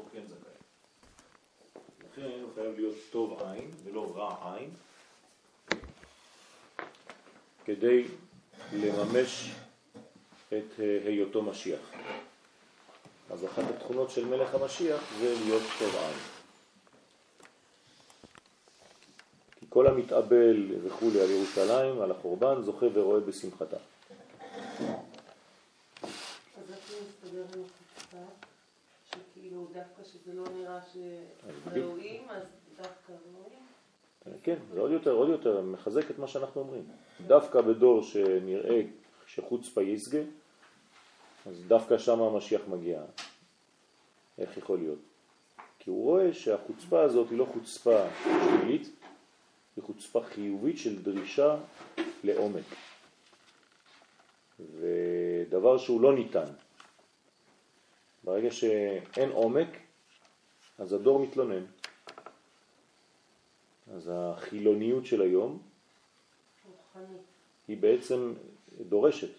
[0.00, 0.50] הדור כן זכאי.
[2.04, 4.70] לכן הוא חייב להיות טוב עין ולא רע עין,
[7.64, 8.04] כדי
[8.72, 9.50] לממש
[10.48, 11.80] את אה, היותו משיח.
[13.30, 16.16] אז אחת התכונות של מלך המשיח זה להיות טוב עין.
[19.56, 23.76] כי כל המתאבל וכולי על ירושלים, על החורבן, זוכה ורואה בשמחתה.
[29.10, 32.42] שכאילו דווקא שזה לא נראה שראויים, אז
[32.76, 33.60] דווקא ראויים?
[34.42, 36.84] כן, זה עוד יותר, עוד יותר מחזק את מה שאנחנו אומרים.
[37.26, 38.82] דווקא בדור שנראה
[39.26, 40.20] שחוצפה יסגה,
[41.46, 43.02] אז דווקא שם המשיח מגיע.
[44.38, 44.98] איך יכול להיות?
[45.78, 48.90] כי הוא רואה שהחוצפה הזאת היא לא חוצפה שלילית,
[49.76, 51.56] היא חוצפה חיובית של דרישה
[52.24, 52.64] לעומק.
[54.60, 56.44] ודבר שהוא לא ניתן.
[58.24, 59.68] ברגע שאין עומק,
[60.80, 61.64] אז הדור מתלונן.
[63.92, 65.62] אז החילוניות של היום
[67.68, 68.34] היא בעצם
[68.80, 69.30] דורשת,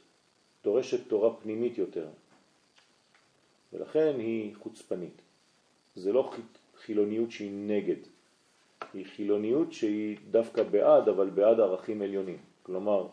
[0.64, 2.08] דורשת תורה פנימית יותר.
[3.74, 5.22] ולכן היא חוצפנית.
[5.96, 6.32] זה לא
[6.78, 8.02] חילוניות שהיא נגד,
[8.94, 12.38] היא חילוניות שהיא דווקא בעד, אבל בעד ערכים עליונים.
[12.64, 13.08] כלומר,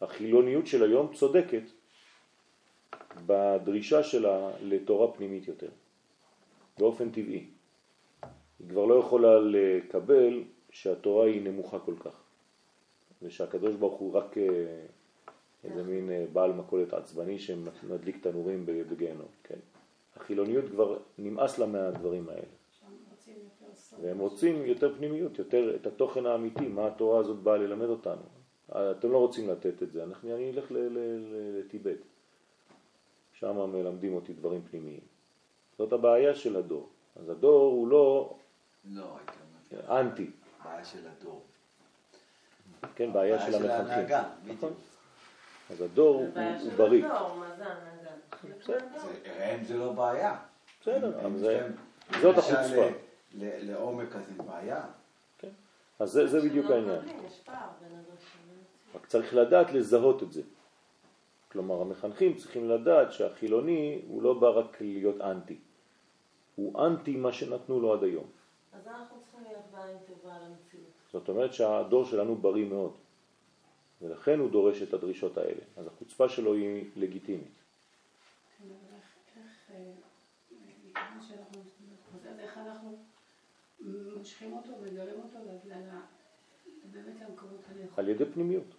[0.00, 1.62] החילוניות של היום צודקת
[3.26, 5.70] בדרישה שלה לתורה פנימית יותר,
[6.78, 7.55] באופן טבעי.
[8.60, 12.20] היא כבר לא יכולה לקבל שהתורה היא נמוכה כל כך,
[13.22, 14.86] ושהקדוש ברוך הוא רק אה,
[15.64, 19.58] איזה מין אה, בעל מקולת עצבני שמדליק תנורים בגיהנום, כן?
[20.16, 22.46] החילוניות כבר נמאס לה מהדברים האלה.
[24.02, 28.22] והם רוצים יותר פנימיות, יותר את התוכן האמיתי, מה התורה הזאת באה ללמד אותנו.
[28.70, 30.72] אתם לא רוצים לתת את זה, אנחנו, אני אלך
[31.58, 31.98] לטיבט.
[33.32, 35.00] שם מלמדים אותי דברים פנימיים.
[35.78, 36.88] זאת הבעיה של הדור.
[37.16, 38.36] אז הדור הוא לא...
[38.90, 39.18] לא,
[39.88, 40.30] אנטי.
[40.64, 41.42] בעיה של הדור.
[42.94, 43.68] כן, בעיה של המחנכים.
[43.68, 44.58] בעיה של ההנהגה, בדיוק.
[44.58, 44.72] נכון.
[45.70, 46.26] אז הדור
[46.60, 47.02] הוא בריא.
[47.02, 47.68] זה בעיה של הדור, מה זה
[49.38, 50.36] הם זה לא בעיה.
[50.82, 51.12] בסדר,
[52.20, 52.88] זאת החוצפה.
[53.34, 54.84] לעומק הזה בעיה.
[55.38, 55.48] כן.
[55.98, 57.00] אז זה בדיוק העניין.
[58.94, 60.42] רק צריך לדעת לזהות את זה.
[61.52, 65.56] כלומר, המחנכים צריכים לדעת שהחילוני הוא לא בא רק להיות אנטי.
[66.54, 68.24] הוא אנטי מה שנתנו לו עד היום.
[68.76, 70.90] אז אנחנו צריכים להיות בעין טובה למציאות.
[71.12, 72.92] זאת אומרת שהדור שלנו בריא מאוד.
[74.02, 75.60] ולכן הוא דורש את הדרישות האלה.
[75.76, 77.56] אז החוצפה שלו היא לגיטימית.
[82.38, 82.96] איך אנחנו
[84.16, 84.72] מושכים אותו
[85.22, 85.38] אותו
[86.92, 87.88] באמת למקומות הנכונים.
[87.96, 88.74] על ידי פנימיות.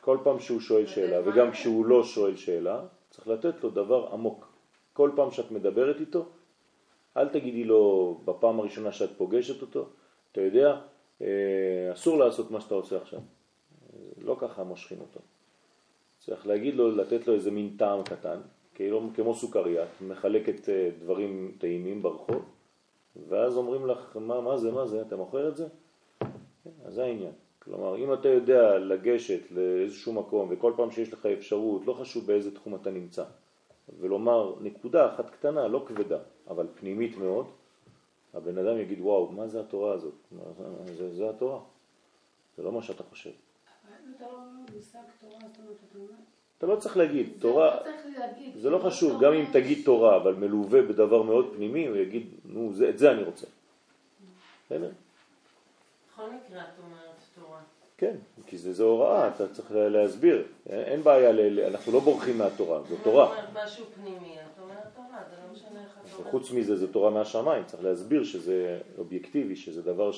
[0.00, 4.48] כל פעם שהוא שואל שאלה, וגם כשהוא לא שואל שאלה, צריך לתת לו דבר עמוק.
[4.92, 6.28] כל פעם שאת מדברת איתו,
[7.18, 9.86] אל תגידי לו בפעם הראשונה שאת פוגשת אותו,
[10.32, 10.80] אתה יודע,
[11.22, 13.20] אה, אסור לעשות מה שאתה עושה עכשיו.
[14.18, 15.20] לא ככה מושכים אותו.
[16.18, 18.40] צריך להגיד לו, לתת לו איזה מין טעם קטן,
[18.74, 22.44] כאילו כמו סוכריה, את מחלקת אה, דברים טעימים ברחוב,
[23.28, 25.66] ואז אומרים לך, מה, מה זה, מה זה, אתה מוכר את זה?
[26.84, 27.32] אז זה העניין.
[27.58, 32.54] כלומר, אם אתה יודע לגשת לאיזשהו מקום, וכל פעם שיש לך אפשרות, לא חשוב באיזה
[32.54, 33.24] תחום אתה נמצא,
[34.00, 36.18] ולומר נקודה אחת קטנה, לא כבדה,
[36.50, 37.46] אבל פנימית מאוד,
[38.34, 40.14] הבן אדם יגיד, וואו, מה זה התורה הזאת?
[40.32, 41.60] זה, זה, זה התורה,
[42.56, 43.30] זה לא מה שאתה חושב.
[44.16, 44.38] אתה לא
[46.58, 47.78] אתה לא צריך להגיד, תורה,
[48.56, 52.72] זה לא חשוב, גם אם תגיד תורה, אבל מלווה בדבר מאוד פנימי, הוא יגיד, נו,
[52.88, 53.46] את זה אני רוצה.
[54.66, 54.90] בסדר?
[56.12, 57.60] בכל מקרה את אומרת תורה.
[57.98, 58.16] כן,
[58.46, 60.46] כי זה הוראה, אתה צריך להסביר.
[60.66, 61.30] אין בעיה,
[61.66, 63.32] אנחנו לא בורחים מהתורה, זו תורה.
[63.32, 65.52] אתה אומר משהו פנימי, אתה אומר תורה, זה לא
[66.20, 66.30] משנה איך אתה אומר.
[66.30, 70.10] חוץ מזה, זו תורה מהשמיים, צריך להסביר שזה אובייקטיבי, שזה דבר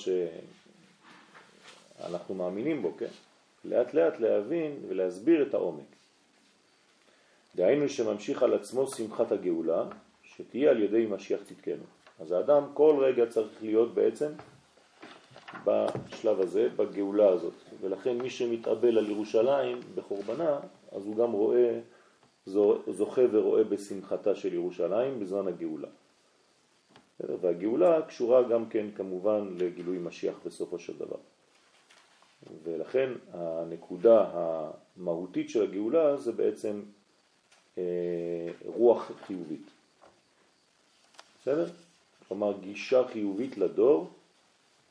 [2.00, 3.06] שאנחנו מאמינים בו, כן?
[3.64, 5.84] לאט לאט להבין ולהסביר את העומק.
[7.56, 9.84] דהיינו שממשיך על עצמו שמחת הגאולה,
[10.22, 11.84] שתהיה על ידי משיח צדקנו.
[12.20, 14.32] אז האדם כל רגע צריך להיות בעצם
[15.64, 17.52] בשלב הזה, בגאולה הזאת.
[17.80, 20.58] ולכן מי שמתאבל על ירושלים בחורבנה,
[20.92, 21.80] אז הוא גם רואה,
[22.46, 25.88] זוכה ורואה בשמחתה של ירושלים בזמן הגאולה.
[27.40, 31.16] והגאולה קשורה גם כן כמובן לגילוי משיח בסופו של דבר.
[32.62, 36.82] ולכן הנקודה המהותית של הגאולה זה בעצם
[37.78, 39.70] אה, רוח חיובית.
[41.40, 41.66] בסדר?
[42.28, 44.10] כלומר גישה חיובית לדור,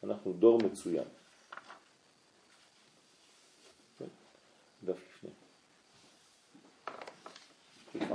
[0.04, 1.04] אנחנו דור מצוין.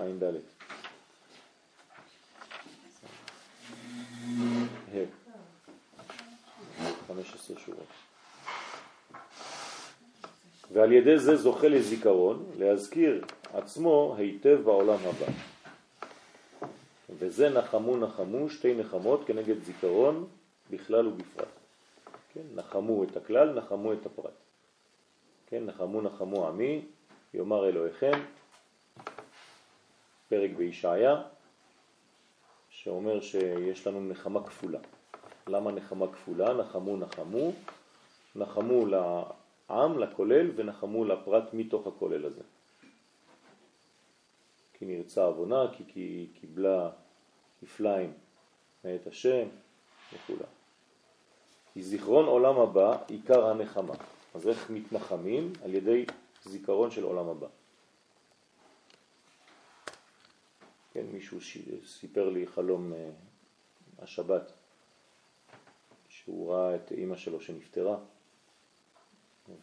[0.04, 0.34] ע"ד.
[10.72, 13.24] ועל ידי זה זוכה לזיכרון, להזכיר
[13.54, 15.32] עצמו היטב בעולם הבא.
[17.18, 20.26] וזה נחמו נחמו, שתי נחמות כנגד זיכרון
[20.70, 21.48] בכלל ובפרט.
[22.34, 24.34] כן, נחמו את הכלל, נחמו את הפרט.
[25.46, 26.82] כן, נחמו נחמו עמי,
[27.34, 28.20] יאמר אלוהיכם,
[30.34, 31.22] פרק בישעיה,
[32.70, 34.78] שאומר שיש לנו נחמה כפולה.
[35.46, 36.54] למה נחמה כפולה?
[36.54, 37.52] נחמו נחמו,
[38.36, 42.40] נחמו לעם, לכולל, ונחמו לפרט מתוך הכולל הזה.
[44.72, 46.90] כי נרצה עוונה, כי, כי קיבלה
[47.60, 48.12] כפליים
[48.84, 49.46] מאת השם
[50.14, 50.34] וכו'.
[51.72, 53.94] כי זיכרון עולם הבא עיקר הנחמה.
[54.34, 55.52] אז איך מתנחמים?
[55.64, 56.04] על ידי
[56.44, 57.46] זיכרון של עולם הבא.
[60.94, 61.38] כן, מישהו
[61.86, 64.52] סיפר לי חלום uh, השבת,
[66.08, 67.98] שהוא ראה את אימא שלו שנפטרה,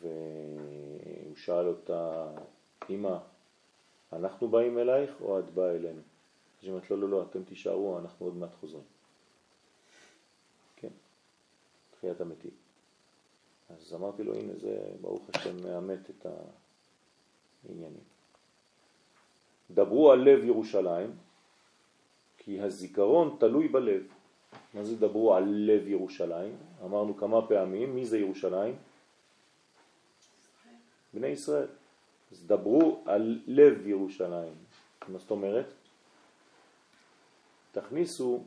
[0.01, 2.31] והוא שאל אותה,
[2.89, 3.17] אימא,
[4.13, 6.01] אנחנו באים אלייך או את באה אלינו?
[6.59, 8.83] אז היא אומרת, לא, לא, לא, אתם תישארו, אנחנו עוד מעט חוזרים.
[10.75, 10.91] כן,
[11.91, 12.51] תחיית המתים.
[13.69, 16.25] אז אמרתי לו, הנה זה ברוך השם מאמת את
[17.65, 18.03] העניינים.
[19.73, 21.11] דברו על לב ירושלים,
[22.37, 24.03] כי הזיכרון תלוי בלב.
[24.73, 26.55] מה זה דברו על לב ירושלים?
[26.85, 28.75] אמרנו כמה פעמים, מי זה ירושלים?
[31.13, 31.67] בני ישראל.
[32.31, 34.53] אז דברו על לב ירושלים.
[35.07, 35.73] מה זאת אומרת?
[37.71, 38.43] תכניסו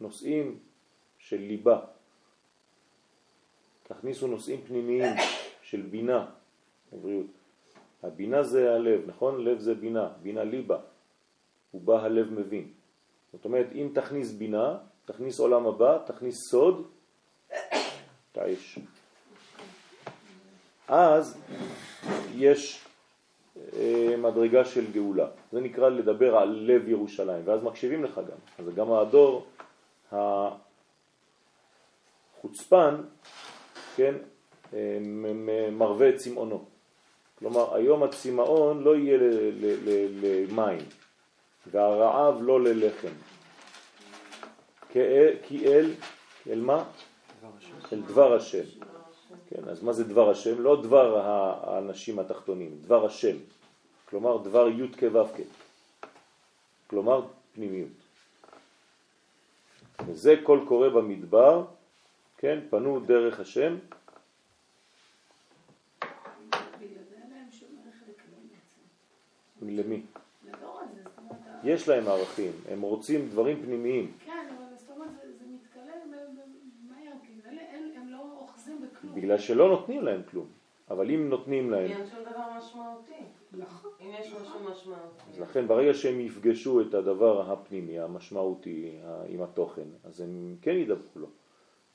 [0.00, 0.58] נושאים
[1.18, 1.80] של ליבה,
[3.82, 5.16] תכניסו נושאים פנימיים
[5.62, 6.26] של בינה,
[6.92, 7.26] בבריאות.
[8.04, 9.44] הבינה זה הלב, נכון?
[9.44, 10.78] לב זה בינה, בינה ליבה,
[11.74, 12.68] ובה הלב מבין.
[13.32, 16.86] זאת אומרת, אם תכניס בינה, תכניס עולם הבא, תכניס סוד,
[18.32, 18.78] תאש.
[20.88, 21.38] אז
[22.34, 22.84] יש
[23.76, 25.26] אה, מדרגה של גאולה.
[25.52, 28.38] זה נקרא לדבר על לב ירושלים, ואז מקשיבים לך גם.
[28.58, 29.46] אז גם הדור
[32.42, 32.94] החוצפן,
[33.96, 34.14] כן,
[34.74, 34.98] אה,
[35.72, 36.73] מרווה את צמאונו.
[37.38, 39.18] כלומר, היום הצמאון לא יהיה
[40.22, 40.78] למים,
[41.66, 43.14] והרעב לא ללחם.
[45.42, 45.90] כי אל,
[46.50, 46.84] אל מה?
[47.92, 48.64] אל דבר השם.
[49.48, 50.60] כן, אז מה זה דבר השם?
[50.60, 53.36] לא דבר האנשים התחתונים, דבר השם.
[54.08, 55.42] כלומר, דבר י' כו'.
[56.86, 57.88] כלומר, פנימיות.
[60.06, 61.64] וזה כל קורא במדבר,
[62.38, 63.76] כן, פנו דרך השם.
[69.76, 70.02] למי?
[71.64, 74.12] יש להם ערכים, הם רוצים דברים פנימיים.
[74.24, 75.98] כן, אבל זאת אומרת, זה מתקלל
[76.88, 77.50] מהר, כי
[77.96, 79.14] הם לא אוחזים בכלום.
[79.14, 80.46] בגלל שלא נותנים להם כלום.
[80.90, 81.90] אבל אם נותנים להם...
[81.90, 83.12] אין שום דבר משמעותי.
[83.52, 83.90] נכון.
[84.00, 85.30] אם יש משהו משמעותי.
[85.30, 88.98] אז לכן ברגע שהם יפגשו את הדבר הפנימי, המשמעותי,
[89.28, 91.26] עם התוכן, אז הם כן ידברו לו.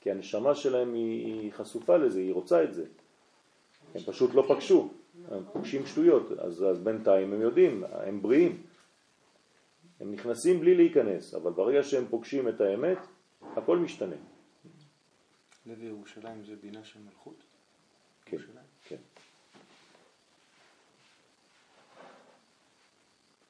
[0.00, 2.84] כי הנשמה שלהם היא חשופה לזה, היא רוצה את זה.
[3.94, 4.88] הם פשוט לא פגשו,
[5.28, 8.62] הם פוגשים שטויות, אז, אז בינתיים הם יודעים, הם בריאים.
[10.00, 12.98] הם נכנסים בלי להיכנס, אבל ברגע שהם פוגשים את האמת,
[13.42, 14.16] הכל משתנה.
[15.66, 17.42] לב ירושלים זה בינה של מלכות?
[18.24, 18.36] כן,
[18.88, 18.96] כן.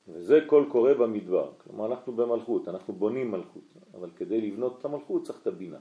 [0.08, 3.64] וזה כל קורה במדבר, כלומר אנחנו במלכות, אנחנו בונים מלכות,
[3.94, 5.78] אבל כדי לבנות את המלכות צריך את הבינה.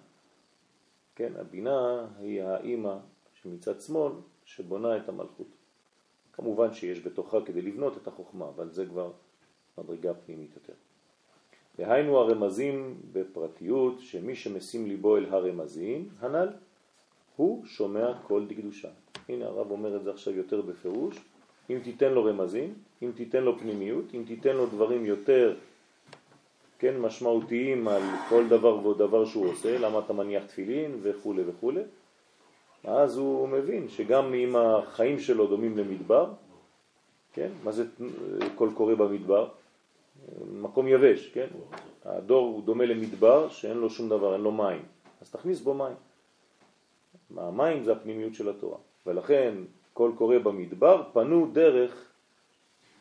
[1.15, 2.95] כן, הבינה היא האימא
[3.33, 4.11] שמצד שמאל
[4.45, 5.58] שבונה את המלכות.
[6.39, 9.11] כמובן שיש בתוכה כדי לבנות את החוכמה, אבל זה כבר
[9.77, 10.73] מדרגה פנימית יותר.
[11.79, 16.49] והיינו הרמזים בפרטיות, שמי שמשים ליבו אל הרמזים, הנ"ל,
[17.35, 18.89] הוא שומע כל דקדושה.
[19.29, 21.15] הנה הרב אומר את זה עכשיו יותר בפירוש,
[21.69, 25.55] אם תיתן לו רמזים, אם תיתן לו פנימיות, אם תיתן לו דברים יותר
[26.79, 31.71] כן, משמעותיים על כל דבר ודבר שהוא עושה, למה אתה מניח תפילין וכו' וכו',
[32.83, 36.31] אז הוא מבין שגם אם החיים שלו דומים למדבר,
[37.33, 37.85] כן, מה זה
[38.55, 39.49] כל קורא במדבר?
[40.51, 41.47] מקום יבש, כן?
[42.05, 44.81] הדור הוא דומה למדבר שאין לו שום דבר, אין לו מים,
[45.21, 45.95] אז תכניס בו מים.
[47.37, 49.53] המים זה הפנימיות של התורה, ולכן
[49.93, 52.11] כל קורא במדבר פנו דרך,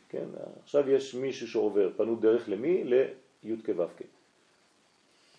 [0.08, 0.24] כן,
[0.62, 2.84] עכשיו יש מישהו שעובר, פנו דרך למי?
[2.84, 3.84] לי' כו'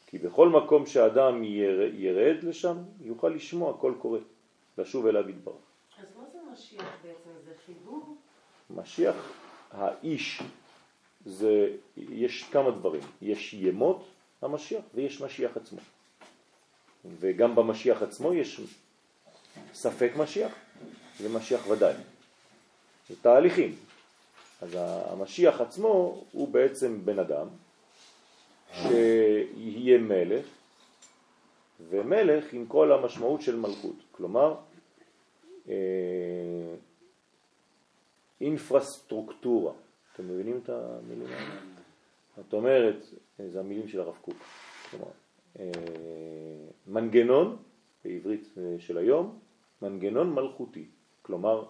[0.09, 4.19] כי בכל מקום שאדם ירד, ירד לשם, יוכל לשמוע כל קורא,
[4.77, 5.55] לשוב אליו יתברך.
[5.99, 7.29] אז מה זה משיח בעצם?
[7.45, 8.15] זה חיבור?
[8.69, 9.15] משיח,
[9.71, 10.41] האיש,
[11.25, 13.01] זה, יש כמה דברים.
[13.21, 14.05] יש ימות
[14.41, 15.79] המשיח ויש משיח עצמו.
[17.19, 18.61] וגם במשיח עצמו יש
[19.73, 20.51] ספק משיח
[21.21, 21.93] ומשיח ודאי.
[23.09, 23.75] זה תהליכים.
[24.61, 27.47] אז המשיח עצמו הוא בעצם בן אדם
[28.73, 30.45] שיהיה מלך,
[31.89, 33.95] ומלך עם כל המשמעות של מלכות.
[34.11, 34.55] כלומר,
[35.69, 35.75] אה,
[38.41, 39.73] אינפרסטרוקטורה.
[40.13, 41.61] אתם מבינים את המילים האלה?
[42.37, 42.95] זאת אומרת,
[43.51, 44.35] זה המילים של הרב קוק.
[44.89, 45.11] כלומר,
[45.59, 45.65] אה,
[46.87, 47.57] מנגנון,
[48.05, 49.39] בעברית אה, של היום,
[49.81, 50.85] מנגנון מלכותי.
[51.21, 51.65] כלומר,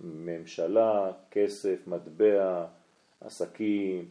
[0.00, 2.66] ממשלה, כסף, מטבע,
[3.20, 4.08] עסקים,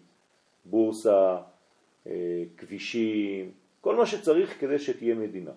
[0.65, 1.37] בורסה,
[2.57, 3.51] כבישים,
[3.81, 5.51] כל מה שצריך כדי שתהיה מדינה.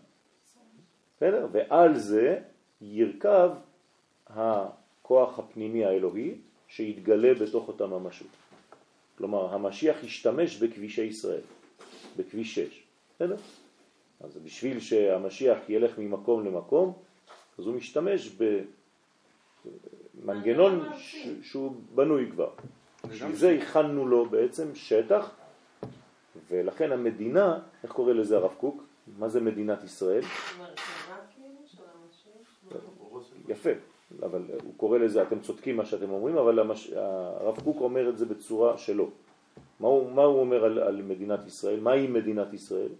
[1.16, 1.46] בסדר?
[1.52, 2.38] ועל זה
[2.80, 3.50] ירכב
[4.26, 6.34] הכוח הפנימי האלוהי
[6.68, 8.28] שיתגלה בתוך אותה ממשות.
[9.18, 11.40] כלומר, המשיח ישתמש בכבישי ישראל,
[12.16, 12.82] בכביש 6.
[13.14, 13.36] בסדר?
[14.20, 16.92] אז בשביל שהמשיח ילך ממקום למקום,
[17.58, 18.36] אז הוא משתמש
[20.14, 20.88] במנגנון
[21.42, 22.50] שהוא בנוי כבר.
[23.08, 25.34] בשביל זה הכנו לו בעצם שטח,
[26.50, 28.84] ולכן המדינה, איך קורא לזה הרב קוק?
[29.18, 30.22] מה זה מדינת ישראל?
[33.48, 33.70] יפה,
[34.22, 36.92] אבל הוא קורא לזה, אתם צודקים מה שאתם אומרים, אבל המש...
[36.92, 39.10] הרב קוק אומר את זה בצורה שלו.
[39.80, 41.80] מה הוא, מה הוא אומר על, על מדינת ישראל?
[41.80, 42.92] מהי מדינת ישראל?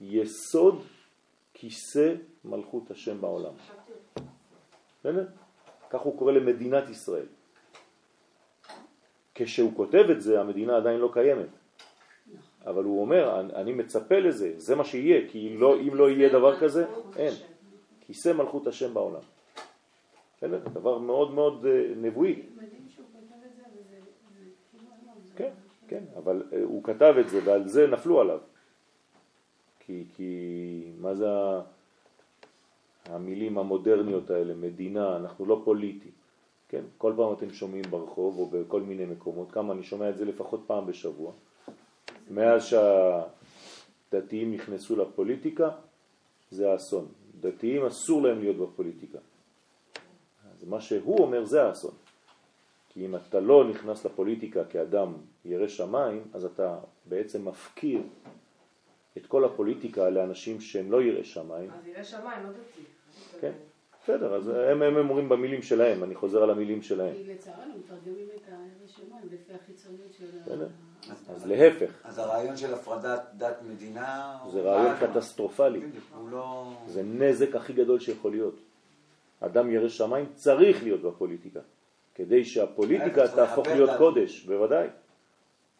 [0.00, 0.82] יסוד
[1.54, 3.52] כיסא מלכות השם בעולם.
[5.90, 7.26] כך הוא קורא למדינת ישראל.
[9.36, 11.48] כשהוא כותב את זה, המדינה עדיין לא קיימת.
[12.66, 16.60] אבל הוא אומר, אני מצפה לזה, זה מה שיהיה, כי לא, אם לא יהיה דבר
[16.60, 17.34] כזה, אין.
[18.00, 19.20] כיסא מלכות השם בעולם.
[20.36, 20.58] בסדר?
[20.72, 22.34] דבר מאוד מאוד אה, נבואי.
[22.34, 22.66] זה, זה
[24.72, 24.86] כאילו.
[25.24, 25.50] זה כן,
[25.88, 28.38] כן, אבל אה, הוא כתב את זה ועל זה נפלו עליו.
[29.80, 31.26] כי, כי מה זה
[33.04, 36.10] המילים המודרניות האלה, מדינה, אנחנו לא פוליטי.
[36.68, 40.24] כן, כל פעם אתם שומעים ברחוב או בכל מיני מקומות, כמה אני שומע את זה
[40.24, 41.32] לפחות פעם בשבוע.
[42.30, 45.70] מאז שהדתיים נכנסו לפוליטיקה,
[46.50, 47.06] זה האסון.
[47.40, 49.18] דתיים אסור להם להיות בפוליטיקה.
[50.52, 51.94] אז מה שהוא אומר זה האסון.
[52.88, 55.12] כי אם אתה לא נכנס לפוליטיקה כאדם
[55.44, 58.00] ירא שמיים, אז אתה בעצם מפקיר
[59.16, 61.70] את כל הפוליטיקה לאנשים שהם לא יראי שמיים.
[61.70, 62.82] אז יראה שמיים, לא דתי.
[63.40, 63.52] כן,
[64.06, 67.14] בסדר, אז הם, הם אומרים במילים שלהם, אני חוזר על המילים שלהם.
[67.14, 71.32] כי לצערנו מתרגמים את הערך שמיים לפי החיצוניות של ה...
[71.32, 74.38] אז להפך, אז הרעיון של הפרדת דת מדינה...
[74.52, 74.96] זה רעיון.
[75.00, 75.80] קטסטרופלי.
[76.30, 76.72] לא...
[76.86, 78.54] זה נזק הכי גדול שיכול להיות.
[79.40, 81.60] אדם ירא שמיים צריך להיות בפוליטיקה,
[82.14, 83.90] כדי שהפוליטיקה תהפוך להיות.
[83.98, 84.88] קודש, בוודאי.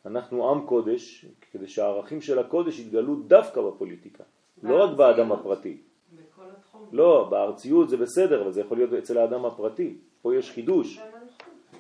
[0.07, 4.25] אנחנו עם קודש, כדי שהערכים של הקודש יתגלו דווקא בפוליטיקה,
[4.63, 5.77] לא רק באדם הפרטי.
[6.93, 9.95] לא, בארציות זה בסדר, אבל זה יכול להיות אצל האדם הפרטי.
[10.23, 11.01] פה יש חידוש.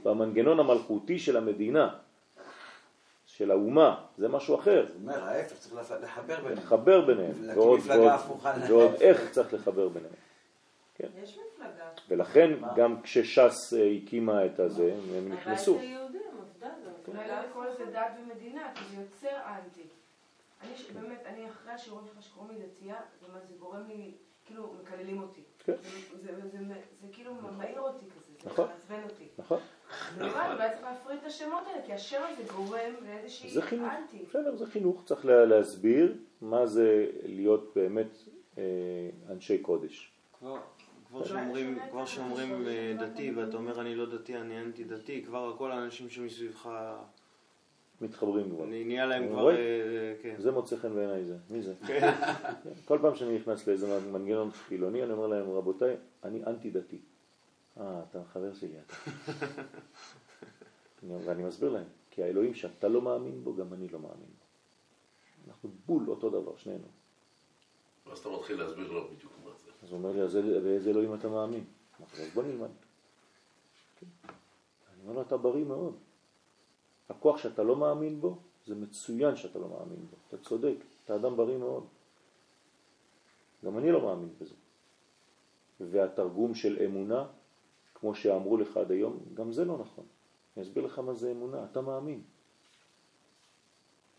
[0.02, 1.94] במנגנון המלכותי של המדינה,
[3.26, 4.86] של האומה, זה משהו אחר.
[4.88, 6.52] הוא אומר, ההפך, צריך לח- לחבר ביניהם.
[6.58, 8.12] לחבר ביניהם, ועוד, ועוד.
[8.68, 10.12] ועוד איך צריך לחבר ביניהם.
[11.22, 11.84] יש מפלגה.
[12.08, 15.74] ולכן גם כשש"ס אה, הקימה את הזה, הם נכנסו.
[15.74, 17.12] הבית היהודי, עבדה זו.
[17.12, 19.82] אולי לא לקרוא לזה דת ומדינה, כי זה יוצר אנטי.
[20.62, 24.12] אני, באמת, אני אחרי השיעורים שלך שקוראים לי דתייה, זאת אומרת, זה גורם לי,
[24.46, 25.40] כאילו, מקללים אותי.
[25.58, 25.72] כן.
[25.82, 25.88] זה-
[26.22, 28.68] זה- זה- זה- זה כאילו מעיר אותי כזה, זה נכון.
[28.68, 29.24] מעצבן אותי.
[29.38, 29.58] נכון?
[30.18, 33.92] ולבד, אולי צריך להפריד את השמות האלה, כי השם הזה גורם לאיזושהי זה חינוך.
[33.92, 34.24] אנטי.
[34.28, 35.02] בסדר, זה חינוך.
[35.04, 38.06] צריך לה- להסביר מה זה להיות באמת
[38.58, 38.62] אה,
[39.30, 40.12] אנשי קודש.
[40.38, 40.58] כבר-
[41.24, 45.72] שאומרים, כבר שאומרים אה, דתי ואתה אומר אני לא דתי, אני אנטי דתי, כבר כל
[45.72, 46.70] האנשים שמסביבך,
[48.00, 48.66] מתחברים כבר.
[48.66, 49.54] נהיה להם כבר, רואה?
[49.56, 50.34] אה, כן.
[50.38, 51.36] זה מוצא חן בעיניי זה.
[51.50, 51.74] מי זה?
[51.86, 52.12] כן.
[52.88, 56.98] כל פעם שאני נכנס לאיזה מנגנון חילוני, אני אומר להם, רבותיי, אני אנטי דתי.
[57.80, 58.94] אה, אתה חבר שלי אתה.
[61.02, 64.44] אני- ואני מסביר להם, כי האלוהים שאתה לא מאמין בו, גם אני לא מאמין בו.
[65.48, 66.84] אנחנו בול אותו דבר, שנינו.
[68.06, 69.70] ואז אתה מתחיל להסביר לו בדיוק מה זה.
[69.82, 71.64] אז הוא אומר לי, אז איזה- באיזה אלוהים אתה מאמין?
[72.12, 72.68] אז בוא נלמד.
[74.00, 74.06] כן.
[74.26, 75.94] אני אומר לו, אתה בריא מאוד.
[77.08, 80.16] הכוח שאתה לא מאמין בו, זה מצוין שאתה לא מאמין בו.
[80.28, 81.86] אתה צודק, אתה אדם בריא מאוד.
[83.64, 84.54] גם אני לא מאמין בזה.
[85.80, 87.26] והתרגום של אמונה,
[87.94, 90.04] כמו שאמרו לך עד היום, גם זה לא נכון.
[90.56, 92.22] אני אסביר לך מה זה אמונה, אתה מאמין.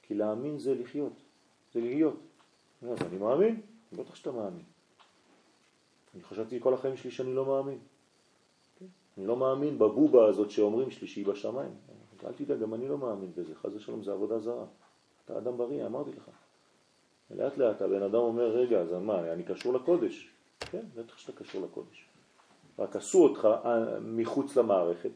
[0.02, 1.14] כי להאמין זה לחיות,
[1.74, 2.20] זה להיות.
[2.82, 3.62] אז אני מאמין,
[3.94, 4.66] בטח שאתה מאמין.
[6.16, 7.80] אני חשבתי כל החיים שלי שאני לא מאמין.
[9.18, 11.72] אני לא מאמין בבובה הזאת שאומרים שלי שהיא בשמיים.
[12.26, 14.66] אל תדאג, גם אני לא מאמין בזה, חס ושלום זה עבודה זרה.
[15.26, 16.30] אתה אדם בריא, אמרתי לך.
[17.32, 20.30] לאט לאט הבן אדם אומר, רגע, אז מה, אני קשור לקודש.
[20.60, 22.06] כן, בטח שאתה קשור לקודש.
[22.80, 25.12] רק עשו אותך אה, מחוץ למערכת,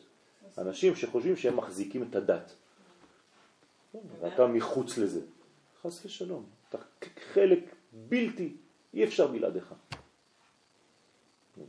[0.58, 2.56] אנשים שחושבים שהם מחזיקים את הדת.
[4.20, 5.22] ואתה מחוץ לזה.
[5.82, 6.46] חס ושלום.
[6.70, 6.78] אתה
[7.34, 8.56] חלק בלתי,
[8.94, 9.74] אי אפשר בלעדיך.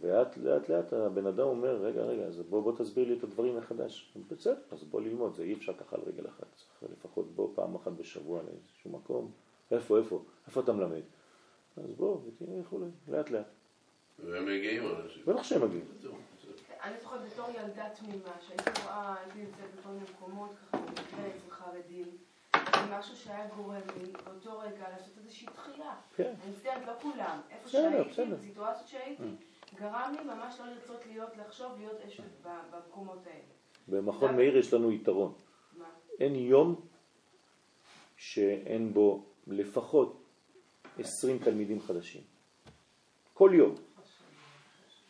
[0.00, 3.56] ולאט לאט לאט הבן אדם אומר, רגע, רגע, אז בוא, בוא תסביר לי את הדברים
[3.56, 4.16] מחדש.
[4.30, 6.46] בסדר, אז בוא ללמוד, זה אי אפשר ככה על רגל אחת.
[6.56, 9.30] צריך לפחות בוא פעם אחת בשבוע לאיזשהו מקום.
[9.70, 10.22] איפה, איפה?
[10.46, 11.02] איפה אתה מלמד?
[11.76, 13.46] אז בוא, ותראה איך אולי, לאט לאט.
[14.18, 15.22] והם מגיעים אנשים.
[15.26, 15.84] בטח שהם מגיעים.
[16.82, 21.50] אני זוכרת בתור ילדה תמימה, שהייתי רואה, הייתי נמצאת בכל מיני מקומות, ככה במקרה אצל
[21.50, 22.06] חרדים,
[22.56, 25.94] ומשהו שהיה גורם לי באותו רגע לעשות איזושהי דחייה.
[26.16, 26.34] כן.
[26.44, 27.40] אני מצטערת, לא כולם.
[27.50, 28.30] איפה שהייתי.
[28.30, 29.22] בסיטואציות שהייתי,
[29.82, 33.42] גרם לי ממש לא לרצות להיות, לחשוב להיות אשת במקומות האלה.
[33.88, 35.32] במכון מאיר יש לנו יתרון.
[35.78, 35.84] מה?
[36.20, 36.80] אין יום
[38.16, 40.22] שאין בו לפחות
[40.98, 42.22] 20 תלמידים חדשים.
[43.34, 43.74] כל יום.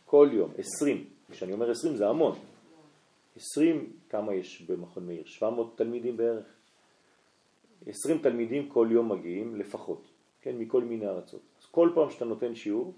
[0.04, 0.50] כל יום.
[0.58, 1.10] 20.
[1.30, 2.38] כשאני אומר 20 זה המון.
[3.36, 5.24] 20, כמה יש במכון מאיר?
[5.26, 6.46] 700 תלמידים בערך.
[7.86, 10.08] 20 תלמידים כל יום מגיעים לפחות,
[10.40, 11.42] כן, מכל מיני ארצות.
[11.60, 12.94] אז כל פעם שאתה נותן שיעור,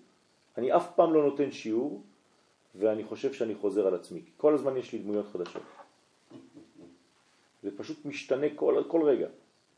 [0.58, 2.02] אני אף פעם לא נותן שיעור
[2.74, 4.20] ואני חושב שאני חוזר על עצמי.
[4.36, 5.62] כל הזמן יש לי דמויות חדשות.
[7.62, 9.28] זה פשוט משתנה כל, כל רגע.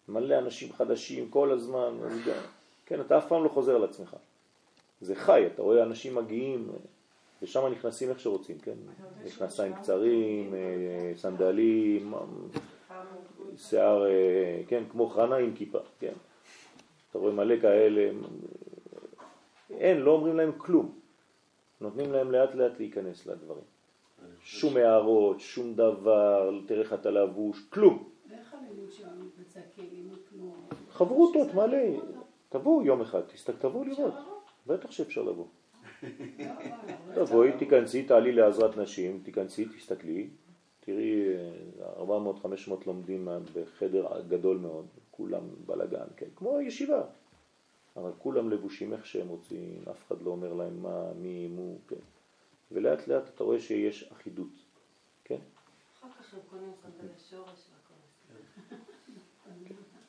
[0.09, 1.95] מלא אנשים חדשים כל הזמן.
[2.87, 4.17] כן, אתה אף פעם לא חוזר על עצמך.
[5.01, 6.73] זה חי, אתה רואה אנשים מגיעים,
[7.43, 8.75] ושם נכנסים איך שרוצים, כן?
[9.25, 12.15] מכנסיים קצרים, אה, סנדלים,
[13.57, 16.13] שיער, אה, כן, כמו חנה עם כיפה, כן?
[17.11, 18.11] אתה רואה מלא כאלה,
[19.77, 20.99] אין, לא אומרים להם כלום.
[21.81, 23.65] נותנים להם לאט לאט להיכנס לדברים.
[24.41, 28.09] שום הערות, שום דבר, תראה איך אתה לבוש, כלום.
[28.31, 30.55] ואיך הלימוד שלנו מתבצע כלימוד כמו...
[30.91, 31.79] חברותות, מלא.
[32.49, 33.21] תבואו יום אחד,
[33.59, 34.15] תבואו לראות.
[34.67, 35.47] בטח שאפשר לבוא.
[36.03, 36.07] לא,
[37.17, 37.25] לא.
[37.25, 40.29] תבואי, תיכנסי, תעלי לעזרת נשים, תיכנסי, תסתכלי,
[40.81, 41.23] תראי
[41.99, 42.09] 400-500
[42.87, 47.03] לומדים בחדר גדול מאוד, כולם בלגן, כן, כמו ישיבה,
[47.97, 51.97] אבל כולם לבושים איך שהם רוצים, אף אחד לא אומר להם מה, מי, מו, כן,
[52.73, 54.49] ולאט לאט אתה רואה שיש אחידות,
[55.25, 55.39] כן,
[56.01, 58.75] אחר כך הם קונים סנדלי שורש והכל.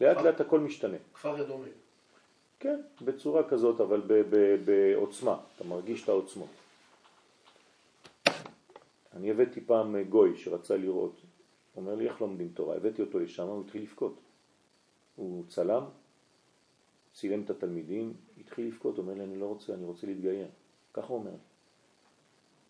[0.02, 0.98] לאט לאט הכל משתנה.
[1.14, 1.74] כפר אדומים.
[2.60, 6.50] כן, בצורה כזאת, אבל ב- ב- בעוצמה, אתה מרגיש את העוצמות.
[9.14, 11.16] אני הבאתי פעם גוי שרצה לראות,
[11.74, 14.16] הוא אומר לי איך לומדים תורה, הבאתי אותו לשם, הוא התחיל לבכות.
[15.16, 15.84] הוא צלם,
[17.18, 20.48] צילם את התלמידים, התחיל לבכות, אומר לי אני לא רוצה, אני רוצה להתגייר.
[20.94, 21.38] ככה הוא אומר לי.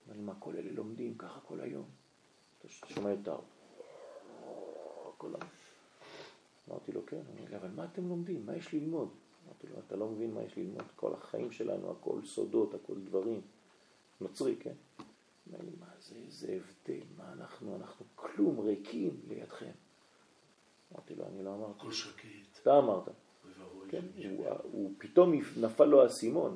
[0.05, 1.85] אומר לי מה כל אלה לומדים ככה כל היום?
[2.59, 3.41] אתה שומע את היום.
[6.69, 8.45] אמרתי לו כן, אמר לי אבל מה אתם לומדים?
[8.45, 9.09] מה יש ללמוד?
[9.45, 13.41] אמרתי לו, אתה לא מבין מה יש ללמוד, כל החיים שלנו, הכל סודות, הכל דברים.
[14.21, 14.73] נוצרי, כן?
[15.47, 19.71] אומר לי, מה זה, איזה הבדל, מה אנחנו, אנחנו כלום, ריקים לידכם.
[20.93, 22.59] אמרתי לו, אני לא אמרתי, הכל שקט.
[22.61, 23.09] אתה אמרת.
[23.69, 26.55] ואבוי כן, שמישהו- הוא, הוא פתאום נפל לו האסימון,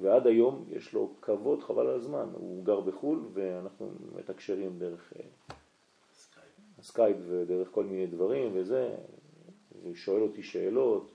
[0.00, 2.28] ועד היום יש לו כבוד חבל על הזמן.
[2.34, 5.24] הוא גר בחו"ל ואנחנו מתקשרים דרך אה,
[6.14, 6.46] סקייפ.
[6.78, 8.94] הסקייפ ודרך כל מיני דברים וזה,
[9.82, 11.10] והוא שואל אותי שאלות,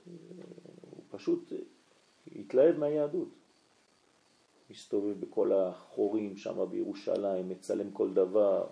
[0.91, 1.53] הוא פשוט
[2.35, 3.27] התלהב מהיהדות.
[4.69, 8.67] מסתובב בכל החורים שם בירושלים, מצלם כל דבר,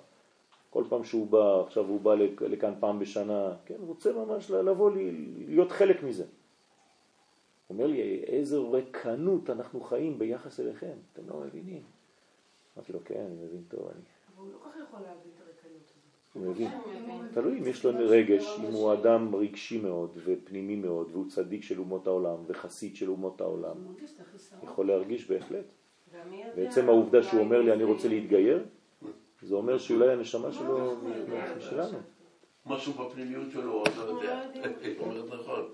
[0.69, 4.91] כל פעם שהוא בא, עכשיו הוא בא לכ- לכאן פעם בשנה, כן, רוצה ממש לבוא,
[5.47, 6.25] להיות חלק מזה.
[7.69, 11.82] אומר לי, איזה ריקנות אנחנו חיים ביחס אליכם, אתם לא מבינים.
[12.78, 14.01] אמרתי לו, כן, אני מבין טוב, אני...
[14.36, 16.06] אבל הוא לא כל כך יכול להבין את הריקנות הזאת.
[16.34, 16.71] הוא מבין.
[17.34, 21.80] תלוי אם יש לו רגש, אם הוא אדם רגשי מאוד ופנימי מאוד והוא צדיק של
[21.80, 23.75] אומות העולם וחסיד של אומות העולם.
[24.63, 25.65] יכול להרגיש בהחלט.
[26.56, 28.65] ועצם העובדה שהוא אומר לי אני רוצה להתגייר,
[29.41, 30.95] זה אומר שאולי הנשמה שלו
[31.58, 31.97] משלנו.
[32.65, 34.43] משהו בפנימיות שלו, אתה אנחנו יודע.
[34.56, 34.62] לא.
[34.82, 35.65] היא אומרת נכון.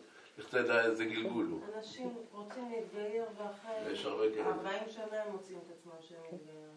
[0.42, 1.60] איך תדע איזה גלגול הוא.
[1.78, 4.46] אנשים רוצים להתגייר ואחרי יש הרבה כאלה.
[4.46, 6.72] 40 שנה הם מוצאים את עצמם שהם מתגיירים.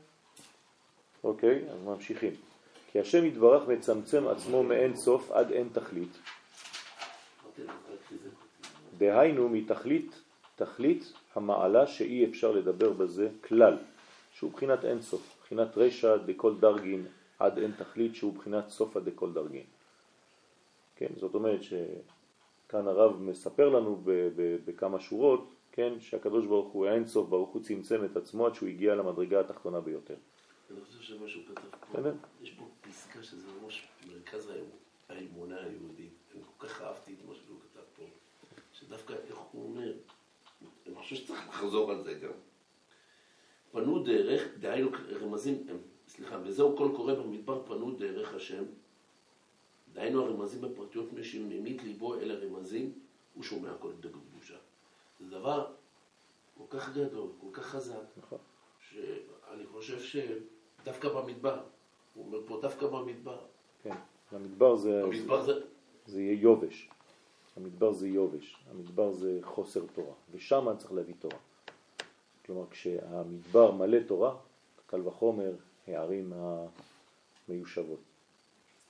[1.24, 2.32] אוקיי, אז ממשיכים.
[2.92, 6.18] כי השם יתברך מצמצם עצמו מאין סוף עד אין תכלית.
[8.98, 10.22] דהיינו מתכלית
[10.56, 13.78] תכלית המעלה שאי אפשר לדבר בזה כלל,
[14.32, 17.06] שהוא בחינת אין סוף, בחינת רשע דכל דרגין
[17.38, 19.64] עד אין תכלית שהוא בחינת סופה דכל דרגין.
[20.96, 21.62] כן, זאת אומרת
[22.74, 24.02] שכאן הרב מספר לנו
[24.64, 28.68] בכמה שורות, כן, שהקדוש ברוך הוא האין סוף, ברוך הוא צמצם את עצמו עד שהוא
[28.68, 30.14] הגיע למדרגה התחתונה ביותר.
[30.70, 32.14] אני חושב שמה שהוא כתב פה, בסדר.
[32.42, 34.52] יש פה פסקה שזה ממש מרכז
[35.08, 36.12] האמונה היהודית.
[36.34, 38.02] אני כל כך אהבתי את מה שהוא כתב פה,
[38.72, 39.92] שדווקא איך הוא אומר,
[41.04, 42.32] חושב שצריך לחזור על זה גם.
[43.72, 44.90] פנו דרך, דהיינו
[45.22, 45.66] רמזים,
[46.08, 48.64] סליחה, וזהו קול קורא במדבר פנו דרך השם,
[49.94, 52.92] דהיינו הרמזים בפרטיות מי שממית ליבו אל הרמזים,
[53.34, 54.56] הוא שומע כל דגל קדושה.
[55.20, 55.72] זה דבר
[56.58, 58.38] כל כך גדול, כל כך חזק, נכון.
[58.90, 61.62] שאני חושב שדווקא במדבר,
[62.14, 63.38] הוא אומר פה דווקא במדבר,
[63.82, 63.94] כן.
[64.32, 65.52] המדבר זה, במדבר זה,
[66.06, 66.88] זה יהיה יובש.
[67.56, 68.56] המדבר זה יובש.
[68.70, 70.14] המדבר זה חוסר תורה.
[70.32, 71.38] ושם צריך להביא תורה.
[72.46, 74.36] כלומר, כשהמדבר מלא תורה,
[74.86, 75.52] קל וחומר
[75.86, 76.32] הערים
[77.48, 78.00] המיושבות.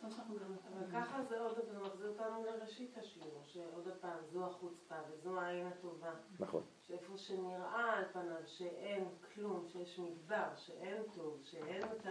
[0.04, 4.46] סתם שאנחנו גם אבל ככה זה עוד פעם מחזיר אותנו לראשית השיעור, שעוד פעם זו
[4.46, 6.12] החוצפה וזו העין הטובה.
[6.40, 6.62] נכון.
[6.86, 12.06] שאיפה שנראה על פניו שאין כלום, שיש מדבר, שאין טוב, שאין את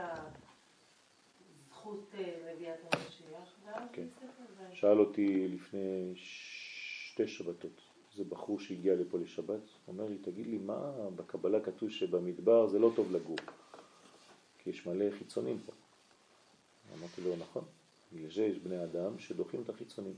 [1.70, 4.08] הזכות אה, לביאת המשיח, ואז כן.
[4.74, 10.92] שאל אותי לפני שתי שבתות, איזה בחור שהגיע לפה לשבת, אומר לי, תגיד לי, מה
[11.16, 13.38] בקבלה כתוב שבמדבר זה לא טוב לגור?
[14.60, 15.72] כי יש מלא חיצונים פה.
[17.00, 17.64] אמרתי לו, נכון,
[18.14, 20.14] בגלל זה יש בני אדם שדוחים את החיצונים.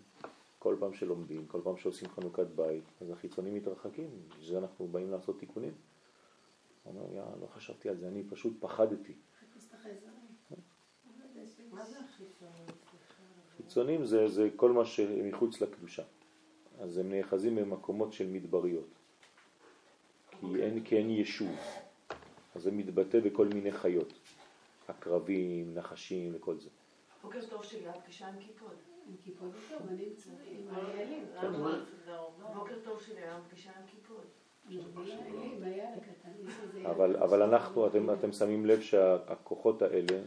[0.59, 5.11] כל פעם שלומדים, כל פעם שעושים חנוכת בית, אז החיצונים מתרחקים, בשביל זה אנחנו באים
[5.11, 5.73] לעשות תיקונים.
[6.83, 9.13] הוא אומר, יא, לא חשבתי על זה, אני פשוט פחדתי.
[13.57, 16.03] חיצונים זה, זה כל מה שמחוץ לקדושה.
[16.79, 18.87] אז הם נאחזים במקומות של מדבריות.
[20.39, 21.55] כי אין, כי אין ישוב.
[22.55, 24.13] אז זה מתבטא בכל מיני חיות.
[24.87, 26.69] עקרבים, נחשים וכל זה.
[27.25, 28.75] בוקר טוב שלי, את פגישה עם כיפוד.
[29.07, 30.05] עם כיפות וטוב, אני
[30.51, 31.43] עם לא.
[31.43, 31.83] למה?
[32.05, 32.53] זה הרבה.
[32.53, 33.85] בוקר טוב שלי, היום פגישה עם
[35.53, 36.85] איזה ילד.
[36.85, 40.21] אבל, אבל אנחנו, אתם, אתם שמים לב שהכוחות האלה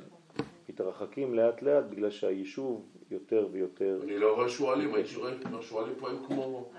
[0.68, 4.00] מתרחקים לאט לאט בגלל שהיישוב יותר ויותר...
[4.02, 6.70] אני לא רואה שועלים, הייתי רואה, השועלים פה הם כמו.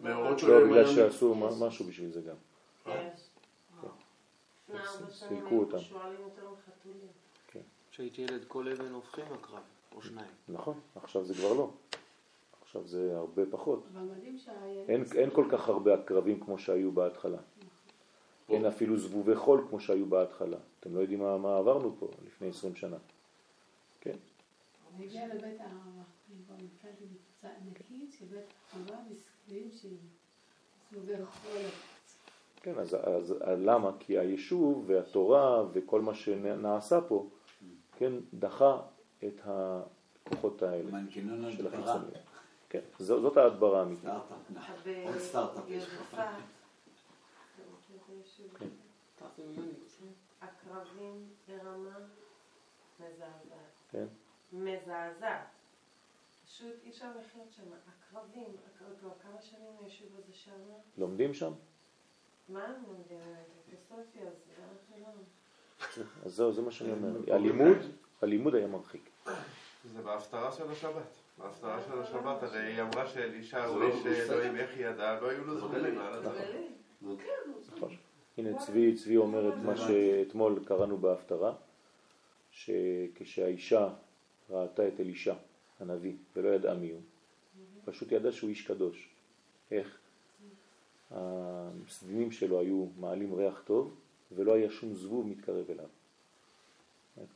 [0.00, 0.64] מאורות לא, שלהם.
[0.70, 2.36] בגלל היה- שעשו משהו בשביל זה גם.
[4.68, 5.78] שנים סילקו היו אותם.
[7.98, 9.62] כשהייתי ילד כל אבן הופכים הקרב,
[9.96, 10.30] או שניים.
[10.48, 11.70] נכון, עכשיו זה כבר לא.
[12.62, 13.82] עכשיו זה הרבה פחות.
[13.92, 14.90] אבל מדהים שהילד...
[14.90, 17.38] אין, אין כל כך הרבה עקרבים כמו שהיו בהתחלה.
[18.48, 20.56] אין אפילו זבובי חול כמו שהיו בהתחלה.
[20.80, 22.96] אתם לא יודעים מה, מה עברנו פה לפני 20 שנה.
[24.00, 24.16] כן,
[24.96, 29.88] אני הגיעה לבית הערבה, אני כבר נתקלתי בקבוצה ענקית של בית הערבה מסכנים של
[30.92, 31.62] זבובי חול.
[32.56, 32.96] כן אז,
[33.40, 33.90] אז למה?
[33.98, 37.28] כי היישוב והתורה וכל מה שנעשה פה,
[37.98, 38.80] כן, דחה
[39.24, 42.00] את הכוחות האלה מנגנון הדברה.
[42.68, 44.04] כן, זאת ההדברה האמיתית.
[44.04, 44.76] סטארט-אפ, נכון.
[45.04, 46.20] עוד סטארט-אפ יש לך.
[48.58, 48.66] כן.
[50.40, 51.98] עקרבים ברמה
[53.00, 53.74] מזעזעת.
[53.90, 54.06] כן,
[54.52, 55.46] מזעזעת.
[56.46, 57.62] פשוט אי אפשר לחיות שם.
[57.72, 58.56] עקרבים,
[59.00, 60.60] כבר כמה שנים היישוב הזה שם?
[60.98, 61.52] לומדים שם?
[62.48, 63.18] מה הם לומדים?
[63.66, 65.06] פילוסופיה, זה לא...
[66.24, 67.34] אז זהו, זה מה שאני אומר.
[67.34, 67.76] הלימוד,
[68.22, 69.10] הלימוד היה מרחיק.
[69.94, 71.16] זה בהפטרה של השבת.
[71.38, 74.06] בהפטרה של השבת, הרי היא אמרה שאלישע הוא לא איש.
[74.06, 75.20] אלוהים, איך היא ידעה?
[75.20, 76.34] לא היו לו זבובים על הדבר.
[77.76, 77.96] נכון.
[78.38, 81.52] הנה צבי, צבי אומר את מה שאתמול קראנו בהפטרה,
[82.50, 83.88] שכשהאישה
[84.50, 85.34] ראתה את אלישע,
[85.80, 87.00] הנביא, ולא ידעה מי הוא,
[87.84, 89.08] פשוט ידעה שהוא איש קדוש.
[89.70, 89.98] איך?
[91.10, 93.94] הסדינים שלו היו מעלים ריח טוב,
[94.32, 95.86] ולא היה שום זבוב מתקרב אליו.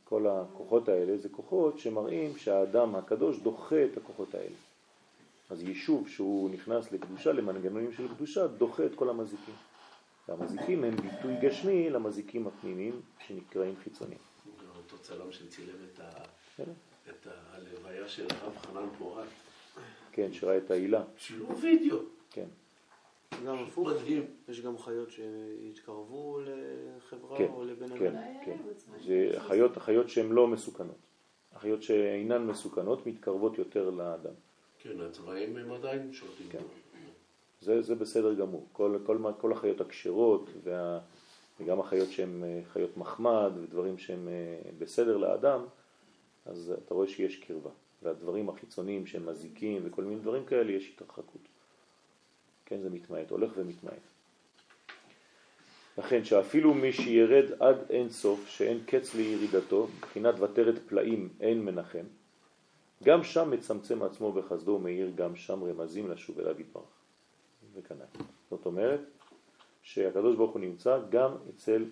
[0.03, 4.55] כל הכוחות האלה זה כוחות שמראים שהאדם הקדוש דוחה את הכוחות האלה.
[5.49, 9.53] אז יישוב שהוא נכנס לקדושה, למנגנונים של קדושה, דוחה את כל המזיקים.
[10.27, 14.19] והמזיקים הם ביטוי גשמי למזיקים הפנימיים שנקראים חיצוניים.
[14.77, 16.71] אותו צלם שצילם את ה- בסדר?
[17.09, 19.27] את הלוויה של הרב חנן פורט.
[20.11, 21.03] כן, שראה את העילה.
[21.17, 21.97] שילוב וידאו.
[22.31, 22.45] כן,
[23.45, 24.25] גם הפוך, מדהים.
[24.47, 28.21] יש גם חיות שהתקרבו לחברה כן, או לבן כן, אדם.
[28.45, 28.57] כן.
[29.05, 30.95] זה החיות, החיות שהן לא מסוכנות.
[31.55, 34.33] החיות שאינן מסוכנות מתקרבות יותר לאדם.
[34.79, 36.47] כן, הצבעים הם עדיין שולטים.
[36.51, 36.59] כן.
[37.61, 38.67] זה, זה בסדר גמור.
[38.71, 40.99] כל, כל, מה- כל החיות הכשרות וה,
[41.59, 45.65] וגם החיות שהן אה, חיות מחמד ודברים שהם אה, בסדר לאדם,
[46.45, 47.69] אז אתה רואה שיש קרבה.
[48.03, 51.41] והדברים החיצוניים שהם מזיקים וכל מיני דברים כאלה, יש התרחקות.
[52.73, 54.01] כן, זה מתמעט, הולך ומתמעט.
[55.97, 62.03] לכן שאפילו מי שירד עד אין סוף, שאין קץ לירידתו, מבחינת ותרת פלאים אין מנחם,
[63.03, 66.83] גם שם מצמצם עצמו בחסדו ומאיר גם שם רמזים לשוב אליו יתברך.
[67.73, 68.23] וכנ"ל.
[68.49, 68.99] זאת אומרת
[69.81, 71.85] שהקדוש ברוך הוא נמצא גם אצל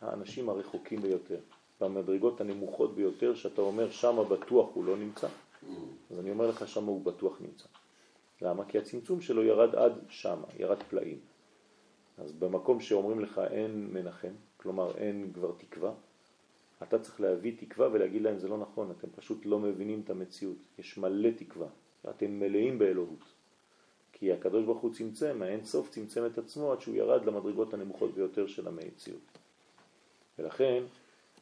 [0.00, 1.38] האנשים הרחוקים ביותר,
[1.80, 5.28] במדרגות הנמוכות ביותר, שאתה אומר שמה בטוח הוא לא נמצא,
[6.10, 7.66] אז אני אומר לך שמה הוא בטוח נמצא.
[8.44, 8.64] למה?
[8.64, 11.18] כי הצמצום שלו ירד עד שמה, ירד פלאים.
[12.18, 15.92] אז במקום שאומרים לך אין מנחם, כלומר אין כבר תקווה,
[16.82, 20.56] אתה צריך להביא תקווה ולהגיד להם זה לא נכון, אתם פשוט לא מבינים את המציאות,
[20.78, 21.68] יש מלא תקווה,
[22.10, 23.24] אתם מלאים באלוהות.
[24.12, 28.14] כי הקדוש ברוך הוא צמצם, האין סוף צמצם את עצמו עד שהוא ירד למדרגות הנמוכות
[28.14, 29.38] ביותר של המציאות.
[30.38, 30.82] ולכן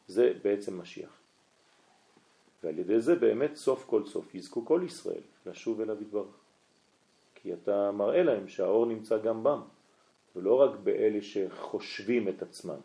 [0.09, 1.19] זה בעצם משיח.
[2.65, 6.41] ועל ידי זה באמת סוף כל סוף יזכו כל ישראל לשוב אליו יתברך.
[7.42, 9.61] כי אתה מראה להם שהאור נמצא גם בם,
[10.37, 12.81] ולא רק באלה שחושבים את עצמם,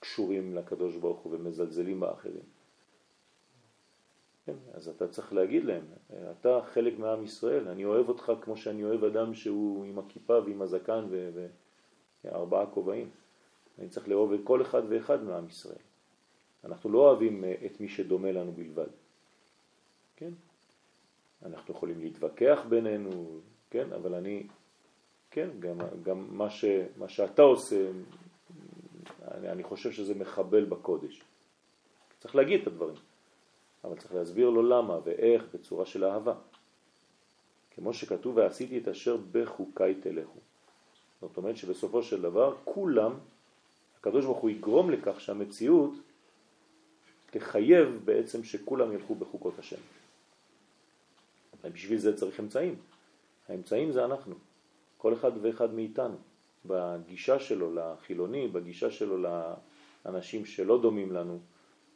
[0.00, 2.44] קשורים לקדוש ברוך הוא ומזלזלים באחרים.
[4.46, 5.84] כן, אז אתה צריך להגיד להם,
[6.30, 10.62] אתה חלק מעם ישראל, אני אוהב אותך כמו שאני אוהב אדם שהוא עם הכיפה ועם
[10.62, 11.06] הזקן
[12.24, 13.10] וארבעה כובעים.
[13.78, 15.82] אני צריך לאהוב כל אחד ואחד מעם ישראל.
[16.64, 18.86] אנחנו לא אוהבים אה, את מי שדומה לנו בלבד.
[20.16, 20.30] כן?
[21.46, 23.92] אנחנו יכולים להתווכח בינינו, כן?
[23.92, 24.46] אבל אני,
[25.30, 26.64] כן, גם, גם מה, ש,
[26.96, 27.90] מה שאתה עושה,
[29.30, 31.22] אני, אני חושב שזה מחבל בקודש.
[32.20, 32.96] צריך להגיד את הדברים,
[33.84, 36.34] אבל צריך להסביר לו למה ואיך בצורה של אהבה.
[37.74, 40.38] כמו שכתוב, ועשיתי את אשר בחוקיי תלכו.
[41.20, 43.12] זאת אומרת שבסופו של דבר כולם,
[44.00, 45.92] הקדוש ברוך הוא יגרום לכך שהמציאות
[47.30, 49.80] תחייב בעצם שכולם ילכו בחוקות השם.
[51.72, 52.76] בשביל זה צריך אמצעים.
[53.48, 54.34] האמצעים זה אנחנו,
[54.96, 56.16] כל אחד ואחד מאיתנו,
[56.66, 59.16] בגישה שלו לחילוני, בגישה שלו
[60.04, 61.38] לאנשים שלא דומים לנו,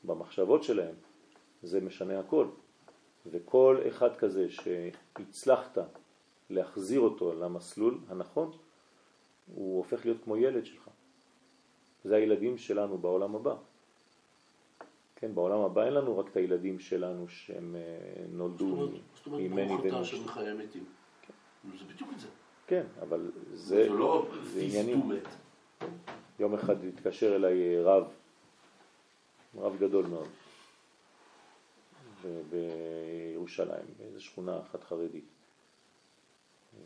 [0.04, 0.94] במחשבות שלהם,
[1.62, 2.46] זה משנה הכל.
[3.26, 5.78] וכל אחד כזה שהצלחת
[6.50, 8.50] להחזיר אותו למסלול הנכון,
[9.54, 10.88] הוא הופך להיות כמו ילד שלך.
[12.04, 13.54] זה הילדים שלנו בעולם הבא.
[15.20, 19.94] כן, בעולם הבא אין לנו רק את הילדים שלנו שהם אה, נולדו ממני וממך.
[19.94, 20.72] זאת אומרת.
[21.78, 22.28] זה בדיוק את זה.
[22.66, 24.26] כן, אבל זה, זה לא
[24.60, 25.00] עניינים.
[26.38, 28.04] יום אחד התקשר אליי אה, רב,
[29.56, 30.28] רב גדול מאוד,
[32.50, 35.24] בירושלים, באיזו שכונה אחת חרדית.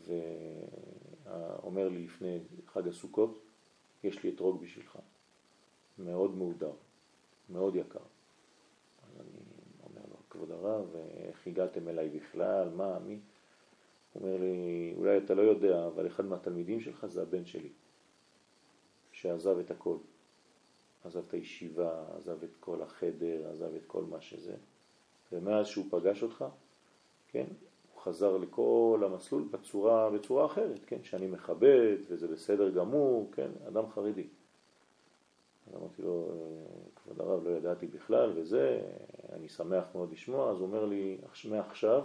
[0.05, 3.39] ואומר לי לפני חג הסוכות,
[4.03, 4.97] יש לי אתרוג בשבילך,
[5.99, 6.71] מאוד מהודר,
[7.49, 7.99] מאוד יקר.
[10.35, 10.95] כבוד הרב,
[11.27, 13.19] איך הגעתם אליי בכלל, מה, מי?
[14.13, 17.69] הוא אומר לי, אולי אתה לא יודע, אבל אחד מהתלמידים שלך זה הבן שלי,
[19.11, 19.97] שעזב את הכל.
[21.05, 24.55] עזב את הישיבה, עזב את כל החדר, עזב את כל מה שזה.
[25.31, 26.45] ומאז שהוא פגש אותך,
[27.27, 27.45] כן,
[27.93, 33.89] הוא חזר לכל המסלול בצורה, בצורה אחרת, כן, שאני מכבד וזה בסדר גמור, כן, אדם
[33.89, 34.27] חרדי.
[35.67, 36.31] אז אמרתי לו,
[36.95, 38.81] כבוד הרב, לא ידעתי בכלל וזה,
[39.33, 41.17] אני שמח מאוד לשמוע, אז הוא אומר לי,
[41.49, 42.03] מעכשיו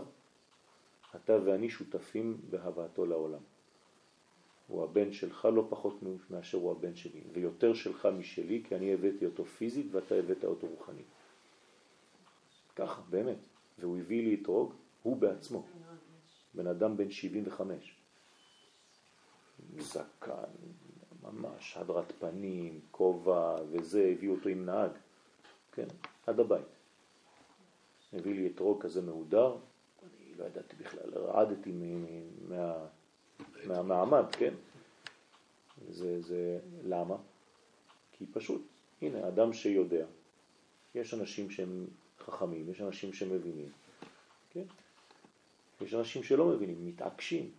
[1.17, 3.41] אתה ואני שותפים בהבאתו לעולם.
[4.69, 5.95] הוא הבן שלך לא פחות
[6.31, 10.67] מאשר הוא הבן שלי, ויותר שלך משלי, כי אני הבאתי אותו פיזית ואתה הבאת אותו
[10.67, 11.07] רוחנית.
[12.77, 13.39] ככה, באמת.
[13.79, 15.67] והוא הביא לי אתרוג, הוא בעצמו,
[16.55, 17.97] בן אדם בן 75.
[19.79, 20.33] זקן,
[21.33, 24.91] ממש הדרת פנים, כובע וזה, הביאו אותו עם נהג,
[25.73, 25.87] כן,
[26.27, 26.67] עד הבית.
[28.13, 29.57] הביא לי אתרוג כזה מהודר,
[30.03, 31.73] אני לא ידעתי בכלל, רעדתי
[32.49, 32.87] מה,
[33.67, 34.55] מהמעמד, כן?
[35.91, 37.17] זה, זה, למה?
[38.13, 38.63] כי פשוט,
[39.03, 40.05] הנה, אדם שיודע,
[40.95, 41.87] יש אנשים שהם
[42.19, 43.69] חכמים, יש אנשים שמבינים,
[44.51, 44.65] כן?
[45.81, 47.51] יש אנשים שלא מבינים, מתעקשים,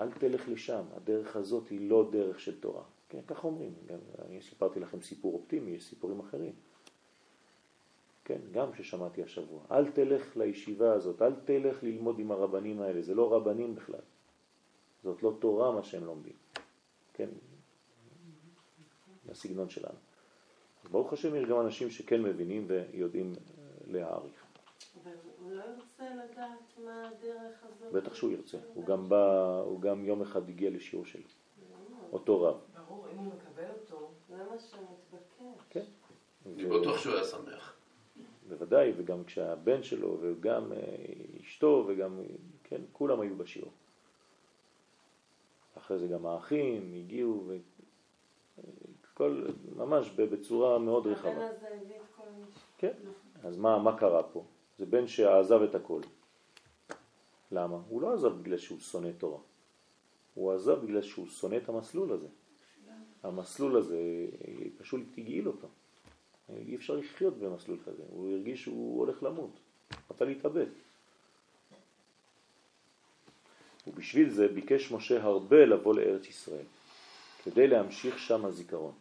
[0.00, 2.82] אל תלך לשם, הדרך הזאת היא לא דרך של תורה.
[3.08, 3.74] כן, ככה אומרים.
[3.86, 6.52] גם, אני סיפרתי לכם סיפור אופטימי, יש סיפורים אחרים.
[8.24, 9.60] כן, גם ששמעתי השבוע.
[9.70, 14.00] אל תלך לישיבה הזאת, אל תלך ללמוד עם הרבנים האלה, זה לא רבנים בכלל.
[15.04, 16.36] זאת לא תורה מה שהם לומדים.
[17.14, 17.28] כן,
[19.28, 19.98] הסגנון שלנו.
[20.84, 23.32] אז ברוך השם יש גם אנשים שכן מבינים ויודעים
[23.86, 24.44] להעריך.
[25.02, 27.92] אבל הוא לא ירצה לדעת מה הדרך הזאת?
[27.92, 28.58] בטח שהוא ירצה.
[28.74, 31.22] הוא גם בא, הוא גם יום אחד הגיע לשיעור שלי.
[32.12, 32.56] אותו רב.
[33.18, 35.66] ברור, אם הוא מקבל אותו, זה מה שמתבקש.
[35.70, 35.84] כן.
[36.46, 37.74] אני בטוח שהוא היה שמח.
[38.48, 40.78] בוודאי, וגם כשהבן שלו וגם אה,
[41.40, 42.20] אשתו וגם,
[42.64, 43.70] כן, כולם היו בשיעור.
[45.78, 47.50] אחרי זה גם האחים הגיעו,
[49.12, 51.30] וכל, ממש בצורה מאוד רחבה.
[51.30, 52.44] הבן הזה הביא את כל מי
[52.78, 52.92] כן,
[53.42, 54.44] אז מה, מה קרה פה?
[54.78, 56.00] זה בן שעזב את הכל.
[57.52, 57.78] למה?
[57.88, 59.38] הוא לא עזב בגלל שהוא שונא תורה.
[60.34, 62.28] הוא עזב בגלל שהוא שונא את המסלול הזה.
[63.28, 64.26] המסלול הזה
[64.78, 65.68] פשוט הגעיל אותו.
[66.48, 69.50] אי אפשר לחיות במסלול כזה, הוא הרגיש שהוא הולך למות,
[70.10, 70.66] רצה להתאבד.
[73.86, 76.64] ובשביל זה ביקש משה הרבה לבוא לארץ ישראל,
[77.44, 78.92] כדי להמשיך שם הזיכרון.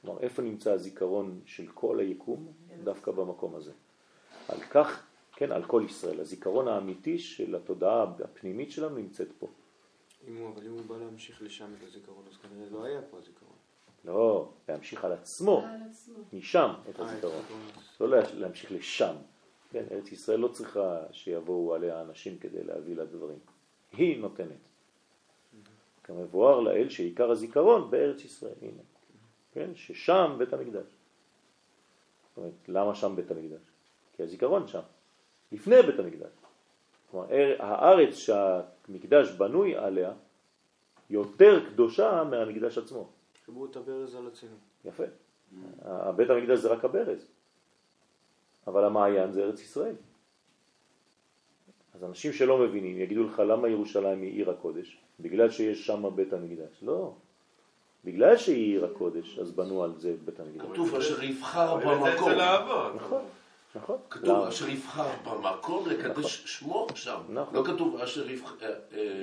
[0.00, 2.52] כלומר, איפה נמצא הזיכרון של כל היקום?
[2.84, 3.72] דווקא במקום הזה.
[4.48, 5.06] על כך,
[5.36, 6.20] כן, על כל ישראל.
[6.20, 9.46] הזיכרון האמיתי של התודעה הפנימית שלנו נמצאת פה.
[10.28, 13.18] אם הוא, אבל אם הוא בא להמשיך לשם את הזיכרון, אז כנראה לא היה פה
[13.18, 13.49] הזיכרון.
[14.04, 15.60] לא, להמשיך על עצמו.
[16.32, 17.42] משם את אה, הזיכרון.
[18.00, 19.14] לא לה- להמשיך לשם.
[19.72, 23.38] כן, ארץ ישראל לא צריכה שיבואו עליה אנשים כדי להביא לה דברים.
[23.92, 24.56] היא נותנת.
[26.04, 28.82] כמבואר לאל שעיקר הזיכרון בארץ ישראל, הנה.
[29.52, 30.86] כן, ששם בית המקדש.
[32.28, 33.60] זאת אומרת, למה שם בית המקדש?
[34.16, 34.80] כי הזיכרון שם,
[35.52, 36.30] לפני בית המקדש.
[37.10, 40.12] כלומר, אר- הארץ שהמקדש בנוי עליה
[41.10, 43.08] יותר קדושה מהמקדש עצמו.
[43.50, 44.54] חיברו את הברז על עצמנו.
[44.84, 45.04] יפה.
[46.16, 47.26] בית המקדש זה רק הברז,
[48.66, 49.94] אבל המעיין זה ארץ ישראל.
[51.94, 54.98] אז אנשים שלא מבינים יגידו לך למה ירושלים היא עיר הקודש?
[55.20, 56.82] בגלל שיש שם בית המקדש.
[56.82, 57.12] לא.
[58.04, 60.66] בגלל שהיא עיר הקודש, אז בנו על זה בית המקדש.
[60.72, 62.32] כתוב אשר יבחר במקום.
[62.32, 63.22] נכון,
[63.74, 63.96] נכון.
[64.10, 64.46] כתוב?
[64.46, 67.20] אשר יבחר במקום לקדש שמו שם.
[67.28, 67.54] נכון.
[67.54, 68.56] לא כתוב אשר יבחר...
[68.92, 69.22] אה,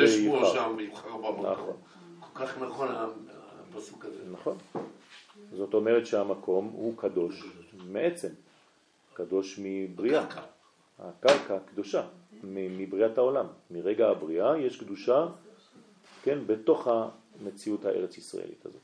[0.00, 0.46] אה, שמו.
[0.46, 1.46] שם ויבחר במקום.
[1.46, 1.76] נכון.
[2.20, 2.88] כל כך נכון
[3.70, 4.22] הפסוק הזה.
[4.32, 4.58] נכון.
[5.56, 7.44] זאת אומרת שהמקום הוא קדוש
[7.88, 8.28] מעצם,
[9.14, 10.26] קדוש מבריאה.
[10.26, 10.42] קרקע.
[10.98, 12.06] הקרקע קדושה
[12.44, 13.46] מבריאת העולם.
[13.70, 15.26] מרגע הבריאה יש קדושה,
[16.22, 16.88] כן, בתוך
[17.40, 18.80] המציאות הארץ ישראלית הזאת.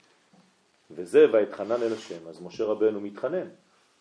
[0.91, 2.29] וזה ויתחנן אל השם.
[2.29, 3.49] אז משה רבנו מתחנן.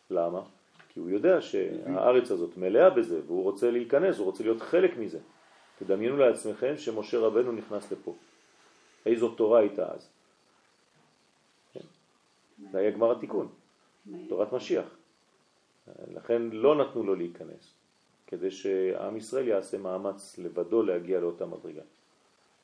[0.10, 0.42] למה?
[0.90, 5.20] כי הוא יודע שהארץ הזאת מלאה בזה והוא רוצה להיכנס, הוא רוצה להיות חלק מזה.
[5.80, 8.16] תדמיינו לעצמכם שמשה רבנו נכנס לפה.
[9.06, 10.10] איזו תורה הייתה אז?
[12.76, 13.48] זה היה גמר התיקון,
[14.30, 14.86] תורת משיח.
[16.14, 17.74] לכן לא נתנו לו להיכנס,
[18.28, 21.82] כדי שעם ישראל יעשה מאמץ לבדו להגיע לאותה מדרגה.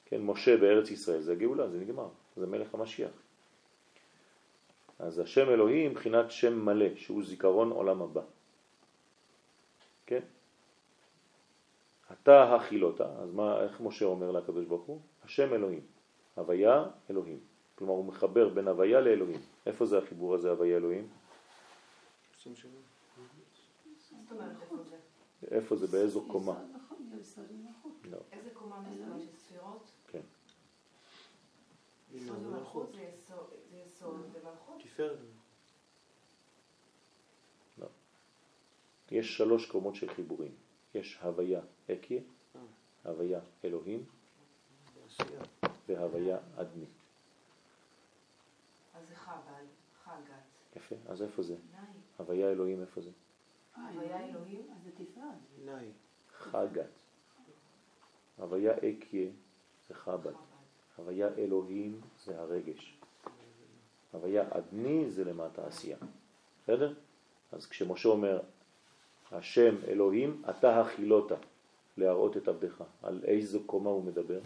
[0.06, 3.12] כן, משה בארץ ישראל זה גאולה, זה נגמר, זה מלך המשיח.
[5.00, 8.22] אז השם אלוהים מבחינת שם מלא, שהוא זיכרון עולם הבא.
[10.06, 10.22] כן?
[12.12, 15.00] אתה הכילותה, אז מה, איך משה אומר לקדוש ברוך הוא?
[15.24, 15.82] השם אלוהים,
[16.36, 17.51] הוויה אלוהים.
[17.82, 19.40] כלומר הוא מחבר בין הוויה לאלוהים.
[19.66, 21.10] איפה זה החיבור הזה, הוויה אלוהים?
[25.52, 25.88] איפה זה?
[25.88, 26.52] באיזו קומה?
[26.52, 26.98] נכון,
[27.66, 27.94] נכון.
[28.12, 28.84] לא, איזה קומה
[29.38, 29.92] ספירות?
[30.08, 30.22] כן.
[32.14, 32.92] יסוד ומלכות.
[33.72, 34.82] זה יסוד ומלכות.
[34.82, 35.18] תפארת.
[39.12, 40.52] יש שלוש קומות של חיבורים.
[40.96, 42.22] יש הוויה אקיה,
[43.06, 44.06] הוויה אלוהים.
[45.88, 46.86] והוויה אדמי.
[49.32, 49.66] אז זה חב"ד,
[50.04, 51.54] חגת, יפה, אז איפה זה?
[51.54, 51.82] נאי.
[52.18, 53.10] הוויה אלוהים איפה זה?
[53.76, 54.62] הוויה אלוהים?
[54.76, 55.26] אז זה תפארת.
[55.66, 55.92] נאי.
[56.38, 56.90] חגת.
[58.38, 59.30] הוויה אקיה
[59.88, 60.32] זה חב"ד.
[60.34, 60.36] חב"ד.
[60.98, 62.98] הוויה אלוהים זה הרגש.
[64.12, 65.98] הוויה אדני זה למטה עשייה.
[66.64, 66.94] בסדר?
[67.52, 68.40] אז כשמשה אומר,
[69.32, 71.36] השם אלוהים, אתה הכילותה,
[71.98, 72.84] להראות את עבדך.
[73.04, 74.40] על איזו קומה הוא מדבר?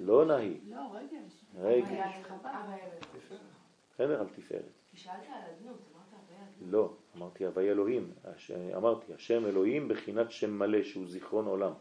[0.00, 1.41] לא נהי, לא, רגש.
[1.60, 1.88] רגש.
[1.88, 2.46] הוויה חב"ד.
[2.46, 3.00] הוויה אלוהים.
[3.94, 4.20] בסדר?
[4.20, 4.62] על תפארת.
[4.90, 6.72] כי שאלת על אדנות, אמרת הוויה אדנות.
[6.72, 8.12] לא, אמרתי הוויה אלוהים.
[8.76, 11.72] אמרתי, השם אלוהים בחינת שם מלא, שהוא זיכרון עולם.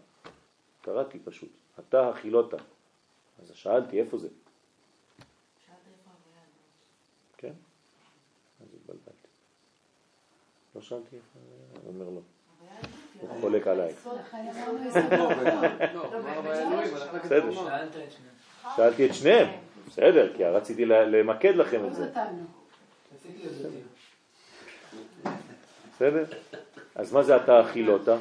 [0.82, 1.52] קראתי פשוט.
[1.80, 2.58] אתה הכילותה.
[3.42, 4.28] אז שאלתי, איפה זה?
[7.38, 7.54] כן?
[8.62, 9.28] אז התבלבלתי.
[10.76, 11.40] לא שאלתי איפה,
[11.84, 12.22] הוא אומר לא.
[13.20, 13.94] הוא חולק עליי.
[14.06, 14.14] לא,
[15.94, 16.20] לא,
[17.00, 17.50] לא בסדר.
[18.76, 19.48] שאלתי את שניהם.
[19.88, 22.12] בסדר, כי רציתי למקד לכם את זה.
[25.96, 26.26] בסדר?
[26.96, 28.18] אז מה זה אתה הכילותה?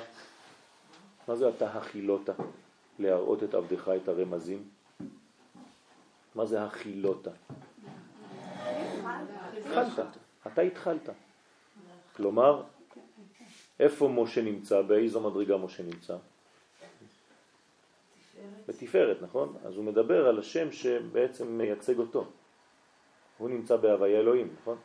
[1.29, 2.33] מה זה אתה הכילותה?
[2.99, 4.63] להראות את עבדך את הרמזים?
[6.35, 7.31] מה זה הכילותה?
[9.59, 10.07] התחלת,
[10.47, 11.09] אתה התחלת.
[12.17, 12.63] כלומר,
[13.81, 14.83] איפה משה נמצא?
[14.83, 16.17] באיזו מדרגה משה נמצא?
[18.69, 19.57] בתפארת, נכון?
[19.65, 22.27] אז הוא מדבר על השם שבעצם מייצג אותו.
[23.39, 24.79] הוא נמצא בהוויה אלוהים, נכון?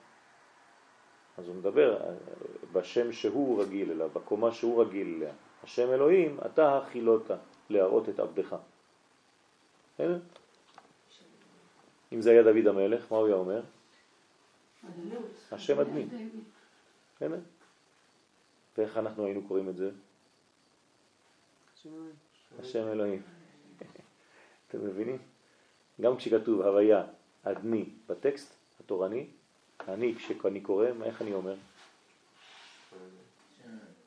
[1.38, 2.14] אז הוא מדבר אה,
[2.74, 5.34] בשם שהוא רגיל אליו, בקומה שהוא רגיל אליה.
[5.64, 7.36] השם אלוהים, אתה הכילותה
[7.70, 8.56] להראות את עבדך.
[9.94, 10.20] בסדר?
[12.14, 13.62] אם זה היה דוד המלך, מה הוא היה אומר?
[15.52, 16.06] השם אדמי.
[17.16, 17.40] בסדר?
[18.78, 19.92] ואיך אנחנו היינו קוראים את זה?
[22.60, 23.22] השם אלוהים.
[24.76, 25.18] אתם מבינים?
[26.02, 27.04] גם כשכתוב הוויה
[27.44, 29.28] אדני בטקסט התורני,
[29.88, 31.56] אני כשאני קורא, מה- איך אני אומר?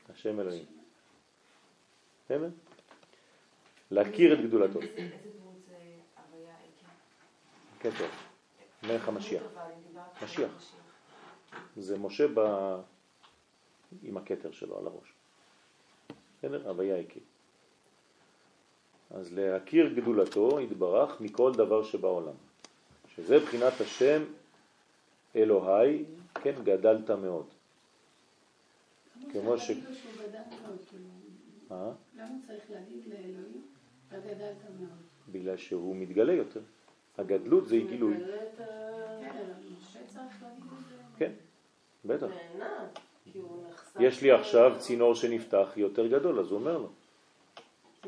[0.09, 0.65] השם אלוהים.
[2.25, 2.49] בסדר?
[3.91, 4.81] להכיר את גדולתו.
[7.81, 8.07] כתר,
[8.83, 9.43] מלך המשיח.
[10.25, 10.51] משיח.
[11.77, 12.41] זה משה ב...
[14.03, 15.13] עם הכתר שלו על הראש.
[16.39, 16.69] בסדר?
[16.69, 17.23] הוויה הכיר.
[19.11, 22.35] אז להכיר גדולתו יתברך מכל דבר שבעולם.
[23.17, 24.23] שזה בחינת השם
[25.37, 26.05] אלוהי,
[26.35, 27.47] כן, גדלת מאוד.
[29.33, 30.85] כמו ש- למה צריך להגיד?
[30.89, 31.05] כאילו,
[31.71, 31.91] אה?
[32.17, 33.63] למה צריך להגיד לאלוהים,
[34.09, 34.89] אתה גדלת מאוד?
[35.33, 36.61] בגלל שהוא מתגלה יותר.
[37.19, 38.15] הגדלות זה גילוי.
[38.15, 38.65] מגלה את ה-
[39.21, 40.95] כן, אבל משה צריך להגיד את זה.
[41.19, 41.33] כן,
[42.05, 42.27] בטח.
[44.01, 46.89] יש לי עכשיו צינור שנפתח יותר גדול, אז הוא אומר לו.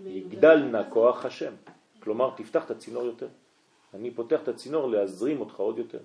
[0.07, 1.55] יגדל נא כוח השם.
[2.01, 3.28] כלומר, תפתח את הצינור יותר.
[3.95, 5.99] אני פותח את הצינור להזרים אותך עוד יותר.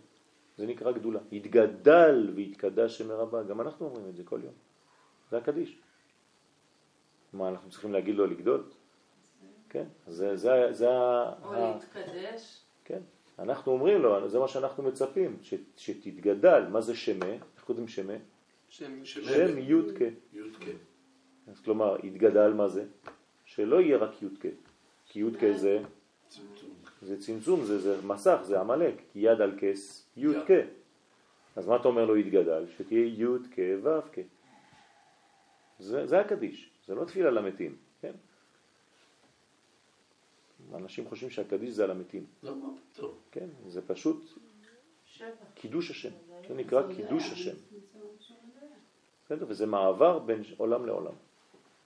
[0.57, 1.19] זה נקרא גדולה.
[1.31, 3.43] יתגדל ויתקדש שם הרבה.
[3.43, 4.53] גם אנחנו אומרים את זה כל יום.
[5.31, 5.79] זה הקדיש.
[7.33, 8.63] מה, אנחנו צריכים להגיד לו לגדול?
[9.69, 10.93] כן, זה, זה, זה, או
[11.53, 12.61] ה- להתקדש.
[12.85, 13.01] כן.
[13.39, 16.65] אנחנו אומרים לו, זה מה שאנחנו מצפים, ש, שתתגדל.
[16.69, 17.25] מה זה שמה?
[17.25, 18.13] איך קוראים שמה?
[18.69, 20.01] שם שם י' כ'.
[20.33, 20.71] יודקה.
[21.47, 22.85] אז כלומר, יתגדל מה זה?
[23.55, 24.45] שלא יהיה רק י' כ'.
[25.05, 25.83] כי י' כ' זה.
[27.01, 28.95] זה צמצום, זה, זה מסך, זה עמלק.
[29.13, 30.37] כי יד על כס י' יד.
[30.47, 30.51] כ'.
[31.55, 32.65] אז מה אתה אומר לו יתגדל?
[32.77, 34.19] שתהיה י' כ' ו' כ'.
[35.79, 38.11] זה, זה הקדיש, זה לא תפילה למתים, כן?
[40.73, 43.11] אנשים חושבים שהקדיש זה על המתים, לא, מה פתאום.
[43.31, 43.47] כן?
[43.67, 44.25] זה פשוט.
[45.53, 46.09] קידוש השם,
[46.47, 47.55] זה נקרא זה קידוש השם.
[49.25, 49.45] בסדר?
[49.49, 51.13] וזה מעבר בין עולם לעולם.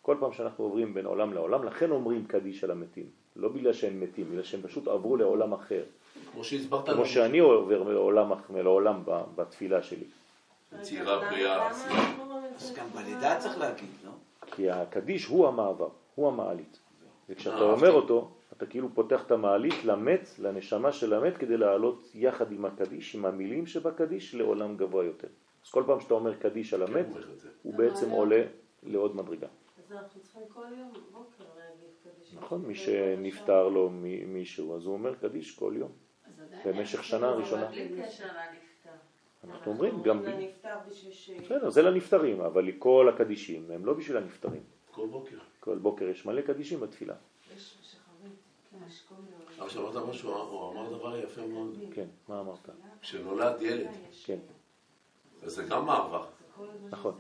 [0.10, 3.06] כל פעם שאנחנו עוברים בין עולם לעולם, לכן אומרים קדיש על המתים.
[3.36, 5.84] לא בגלל שהם מתים, בגלל שהם פשוט עברו לעולם אחר.
[6.32, 7.06] כמו שהסברת כמו לנו.
[7.06, 10.04] שאני עובר לעולם, אחר- לעולם ב- בתפילה שלי.
[10.80, 13.38] יצירה בריאה, אז גם בלידה?
[13.40, 14.12] צריך להגיד, לא?
[14.52, 16.80] כי הקדיש הוא המעבר, הוא המעלית.
[17.30, 17.90] וכשאתה אה, אומר אהבתי.
[17.90, 23.16] אותו, אתה כאילו פותח את המעלית למת, לנשמה של המת, כדי לעלות יחד עם הקדיש,
[23.16, 25.28] עם המילים שבקדיש, לעולם גבוה יותר.
[25.66, 27.50] אז כל פעם שאתה אומר קדיש על המת, את זה.
[27.64, 28.42] הוא בעצם עולה
[28.84, 29.48] לעוד מדרגה.
[32.04, 32.34] קדיש.
[32.34, 32.66] נכון?
[32.66, 33.90] מי שנפטר לו
[34.26, 35.92] מישהו, אז הוא אומר קדיש כל יום.
[36.66, 37.70] במשך אנחנו שנה לא ראשונה.
[37.72, 38.90] לנפטר.
[39.44, 40.26] אנחנו אומרים גם...
[41.44, 44.64] בסדר, זה לנפטרים, אבל כל הקדישים הם לא בשביל הנפטרים.
[44.92, 45.38] כל בוקר.
[45.60, 47.16] כל בוקר יש מלא קדישים בתפילה.
[47.56, 47.76] יש
[49.12, 49.66] מיני...
[49.66, 51.78] עכשיו אמרת משהו, הוא אמר דבר יפה מאוד.
[51.94, 52.70] כן, מה אמרת?
[53.02, 53.88] כשנולד ילד,
[54.26, 54.40] כן,
[55.42, 56.26] וזה גם מעבר.
[56.90, 57.20] נכון.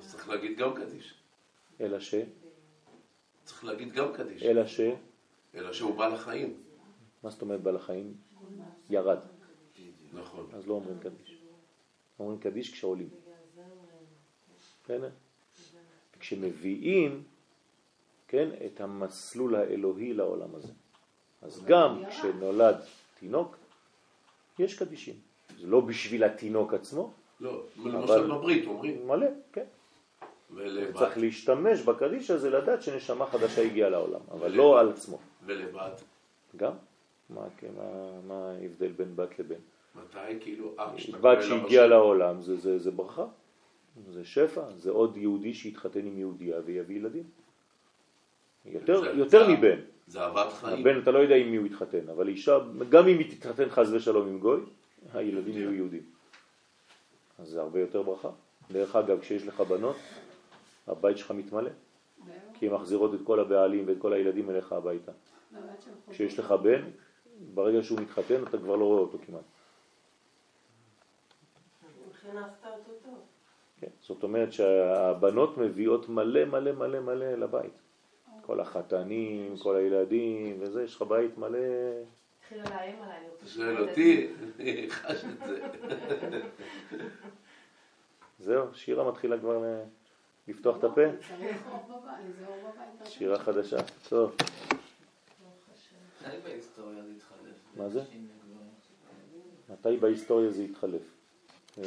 [0.00, 1.21] אז צריך להגיד גם קדיש.
[1.80, 2.14] אלא ש...
[3.44, 4.42] צריך להגיד גם קדיש.
[4.42, 4.80] אלא ש...
[5.54, 6.62] אלא שהוא בא לחיים.
[7.22, 8.14] מה זאת אומרת בעל החיים?
[8.90, 9.18] ירד.
[10.12, 10.46] נכון.
[10.54, 11.36] אז לא אומרים קדיש.
[12.20, 13.08] אומרים קדיש כשעולים.
[14.84, 15.10] בסדר?
[16.20, 17.22] כשמביאים,
[18.28, 20.72] כן, את המסלול האלוהי לעולם הזה.
[21.42, 22.76] אז גם כשנולד
[23.18, 23.56] תינוק,
[24.58, 25.14] יש קדישים.
[25.60, 29.08] זה לא בשביל התינוק עצמו, לא, למשל בברית אומרים.
[29.08, 29.64] מלא, כן.
[30.54, 30.94] ולבד.
[30.98, 35.18] צריך להשתמש בקדיש הזה לדעת שנשמה חדשה הגיעה לעולם, אבל לא על עצמו.
[35.46, 35.90] ולבד.
[36.56, 36.72] גם?
[37.30, 37.40] מה,
[37.76, 37.82] מה,
[38.28, 39.54] מה ההבדל בין בת לבן?
[39.94, 43.24] מתי כאילו, כשאתה בת שהגיעה לעולם זה, זה, זה ברכה,
[44.10, 47.22] זה שפע, זה עוד יהודי שיתחתן עם יהודייה ויביא ילדים.
[48.66, 49.78] יותר, זה- יותר זה- מבן.
[50.06, 50.80] זה אהבת חיים.
[50.80, 53.88] הבן אתה לא יודע עם מי הוא יתחתן, אבל אישה, גם אם היא תתחתן חס
[53.92, 54.60] ושלום עם גוי,
[55.14, 56.02] הילדים יהיו יהודים.
[57.38, 58.28] אז זה הרבה יותר ברכה.
[58.70, 59.96] דרך אגב, כשיש לך בנות,
[60.86, 61.70] הבית שלך מתמלא,
[62.54, 65.12] כי הן מחזירות את כל הבעלים ואת כל הילדים אליך הביתה.
[66.10, 66.82] כשיש לך בן,
[67.54, 69.42] ברגע שהוא מתחתן אתה כבר לא רואה אותו כמעט.
[73.80, 73.90] כן?
[74.00, 77.72] זאת אומרת שהבנות מביאות מלא מלא מלא מלא לבית.
[78.42, 81.58] כל החתנים, כל הילדים וזה, יש לך בית מלא...
[82.40, 85.68] התחילה לאיים עליי, רוצה שואל אותי, אני חש את זה.
[88.44, 89.82] זהו, שירה מתחילה כבר
[90.48, 91.00] לפתוח את הפה.
[93.04, 93.76] שירה חדשה.
[94.08, 94.36] טוב?
[97.76, 98.02] מה זה?
[99.70, 101.02] מתי בהיסטוריה זה התחלף?
[101.78, 101.84] אה,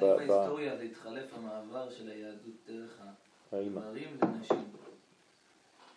[0.00, 3.00] בהיסטוריה זה התחלף המעבר של היהדות דרך
[3.52, 4.64] הגברים לנשים?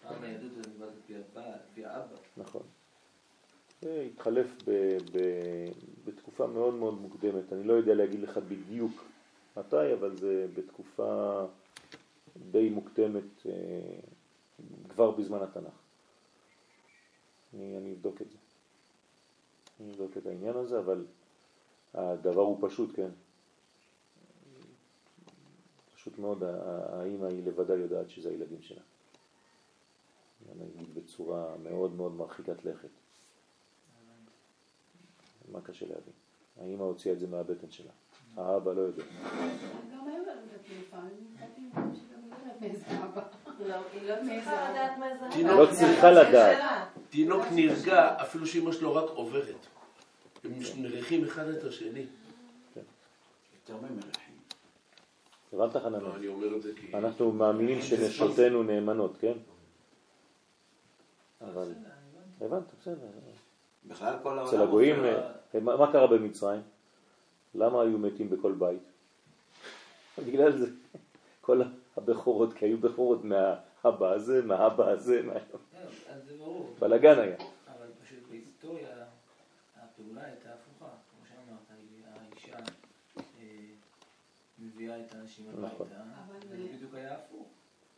[0.03, 0.89] פעם היהדות זה נקבעת
[1.35, 2.15] על פי האבא.
[2.37, 2.63] נכון.
[3.81, 4.47] זה התחלף
[6.05, 7.53] בתקופה מאוד מאוד מוקדמת.
[7.53, 9.03] אני לא יודע להגיד לך בדיוק
[9.57, 11.41] מתי, אבל זה בתקופה
[12.51, 13.51] די מוקדמת, אה,
[14.89, 15.73] כבר בזמן התנ"ך.
[17.53, 18.37] אני, אני אבדוק את זה.
[19.79, 21.05] אני אבדוק את העניין הזה, אבל
[21.93, 23.09] הדבר הוא פשוט, כן.
[25.95, 28.81] פשוט מאוד, ה- ה- האמא היא לבדה יודעת שזה הילדים שלה.
[30.59, 32.89] נגיד בצורה מאוד מאוד מרחיקת לכת.
[35.51, 36.13] מה קשה להבין?
[36.61, 37.91] האמא הוציאה את זה מהבטן שלה,
[38.37, 39.03] האבא לא יודע.
[39.91, 40.33] גם היום לא
[43.67, 43.83] לא.
[45.43, 46.87] לא, לא צריכה לדעת.
[47.09, 49.55] תינוק לא נרגע אפילו שאמא שלו רק עוברת.
[50.43, 52.05] הם מריחים אחד את השני.
[53.69, 54.35] יותר ממלכים.
[55.53, 56.21] הבנת חננון?
[56.23, 56.97] לא.
[56.97, 59.33] אנחנו מאמינים שנשותינו נאמנות, כן?
[61.41, 61.73] אבל...
[62.41, 63.07] הבנת, בסדר.
[63.87, 64.47] בכלל כל העולם...
[64.47, 65.31] אצל הגויים, אה,
[65.61, 66.61] מה מה קרה במצרים?
[67.55, 68.81] למה היו מתים בכל בית?
[70.25, 70.67] בגלל זה.
[71.41, 71.61] כל
[71.97, 75.33] הבכורות, כי היו בכורות מהאבא הזה, מהאבא הזה, מה-
[76.09, 76.75] אז זה ברור.
[76.79, 77.35] בלאגן היה.
[77.67, 78.87] אבל פשוט בהיסטוריה
[79.75, 80.91] הפעולה הייתה הפוכה.
[80.91, 81.79] כמו שאמרת,
[82.31, 82.57] האישה
[83.17, 83.23] אה,
[84.59, 85.87] מביאה את האנשים נכון.
[85.87, 87.47] הביתה, אבל- וזה בדיוק היה הפוך.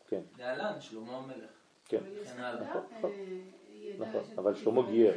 [0.07, 0.21] כן.
[0.37, 1.49] להלן, שלמה המלך.
[1.85, 1.99] כן.
[2.25, 2.79] כן, הלאה.
[3.99, 5.13] נכון, אבל שלמה גייר.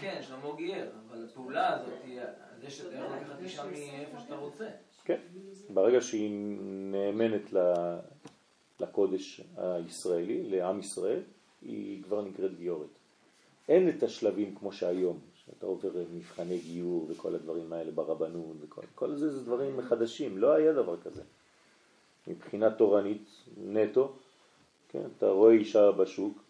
[0.00, 2.20] כן, שלמה גייר, אבל הפעולה הזאת היא,
[2.60, 4.68] זה שאתה יכול לקחת אישה מאיפה שאתה רוצה.
[5.04, 5.18] כן.
[5.70, 6.30] ברגע שהיא
[6.92, 7.54] נאמנת
[8.80, 11.20] לקודש הישראלי, לעם ישראל,
[11.62, 12.88] היא כבר נקראת גיורת.
[13.68, 19.14] אין את השלבים כמו שהיום, שאתה עובר מבחני גיור וכל הדברים האלה ברבנות וכל כל
[19.14, 21.22] זה, זה דברים חדשים, לא היה דבר כזה.
[22.26, 24.12] מבחינה תורנית נטו,
[24.88, 26.43] כן, אתה רואה אישה בשוק,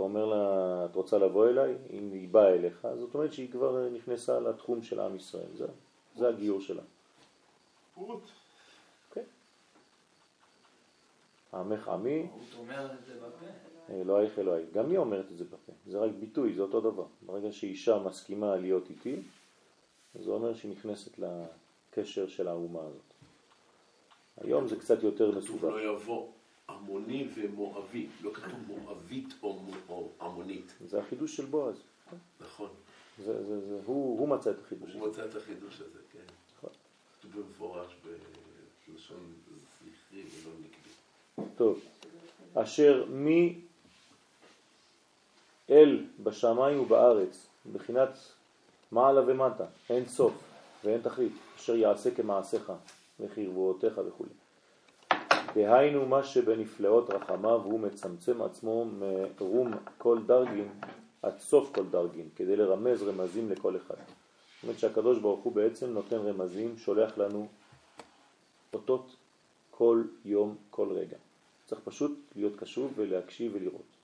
[0.00, 1.74] אתה אומר לה, את רוצה לבוא אליי?
[1.90, 5.66] אם היא באה אליך, זאת אומרת שהיא כבר נכנסה לתחום של עם ישראל, זה,
[6.16, 6.82] זה הגיור שלה.
[7.96, 8.22] רות.
[11.54, 13.46] עמך עמי, רות אומרת את זה בפה.
[13.90, 14.64] אלוהיך אלוהי.
[14.72, 17.06] גם היא אומרת את זה בפה, זה רק ביטוי, זה אותו דבר.
[17.26, 19.16] ברגע שאישה מסכימה להיות איתי,
[20.14, 23.14] זה אומר שהיא נכנסת לקשר של האומה הזאת.
[24.36, 25.64] היום זה קצת יותר כתוב מסובך.
[25.64, 26.28] לא יבוא
[26.70, 30.72] עמוני ומואבי, לא כתוב מואבית או מו- או עמונית.
[30.88, 31.76] זה החידוש של בועז.
[32.40, 32.68] נכון.
[33.24, 35.08] זה, זה, זה, הוא, הוא מצא את החידוש הוא.
[35.08, 36.18] מצא את החידוש הזה, כן.
[36.58, 36.70] נכון.
[37.20, 37.96] כתוב במפורש
[38.88, 41.50] בלשון זכרי ולא נקבי.
[41.56, 41.80] טוב,
[42.54, 43.60] אשר מי
[45.70, 48.18] אל בשמיים ובארץ, מבחינת
[48.92, 50.32] מעלה ומטה, אין סוף
[50.84, 52.72] ואין תכלית, אשר יעשה כמעשיך
[53.20, 54.24] וכרבועותיך וכו'.
[55.54, 60.68] דהיינו מה שבנפלאות רחמיו הוא מצמצם עצמו מרום כל דרגין
[61.22, 63.94] עד סוף כל דרגין, כדי לרמז רמזים לכל אחד.
[63.96, 67.48] זאת אומרת שהקדוש ברוך הוא בעצם נותן רמזים, שולח לנו
[68.74, 69.16] אותות
[69.70, 71.16] כל יום, כל רגע.
[71.66, 74.00] צריך פשוט להיות קשוב ולהקשיב ולראות.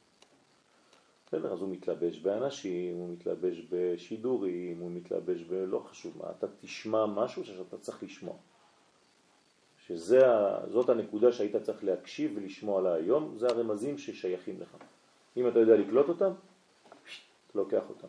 [1.26, 5.52] בסדר, אז הוא מתלבש באנשים, הוא מתלבש בשידורים, הוא מתלבש ב...
[5.52, 8.34] לא חשוב מה, אתה תשמע משהו שאתה צריך לשמוע.
[9.88, 14.76] שזאת הנקודה שהיית צריך להקשיב ולשמוע לה היום, זה הרמזים ששייכים לך.
[15.36, 16.32] אם אתה יודע לקלוט אותם,
[17.46, 18.08] אתה לוקח אותם.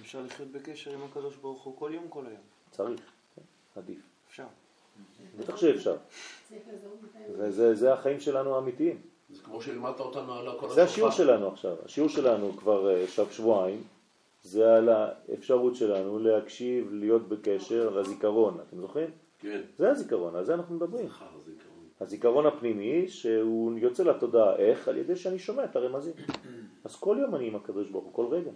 [0.00, 2.40] אפשר לחיות בקשר עם הקדוש ברוך הוא כל יום, כל היום.
[2.70, 3.00] צריך,
[3.36, 3.42] כן,
[3.76, 3.98] עדיף.
[4.28, 4.46] אפשר.
[5.38, 5.96] בטח שאפשר.
[7.36, 9.00] זה, זה, זה החיים שלנו האמיתיים.
[9.30, 11.76] זה כמו שלימדת אותנו על הכל זה השיעור שלנו עכשיו.
[11.84, 13.82] השיעור שלנו כבר אה, שב שבועיים,
[14.42, 18.58] זה על האפשרות שלנו להקשיב, להיות בקשר לזיכרון.
[18.68, 19.10] אתם זוכרים?
[19.40, 19.60] כן.
[19.78, 21.08] זה הזיכרון, על זה אנחנו מדברים.
[22.00, 24.88] הזיכרון הפנימי שהוא יוצא לתודעה איך?
[24.88, 26.12] על ידי שאני שומע את הרמזים.
[26.84, 28.50] אז כל יום אני עם הקדוש ברוך הוא, כל רגע.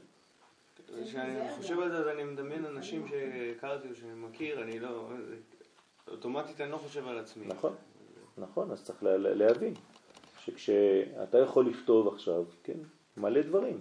[1.05, 5.09] כשאני חושב על זה, אז אני מדמיין אנשים שהכרתי או שאני מכיר, אני לא...
[6.11, 7.47] אוטומטית אני לא חושב על עצמי.
[7.47, 7.72] נכון,
[8.39, 9.74] נכון, אז צריך לה- לה- להבין
[10.39, 12.78] שכשאתה יכול לכתוב עכשיו, כן,
[13.16, 13.80] מלא דברים.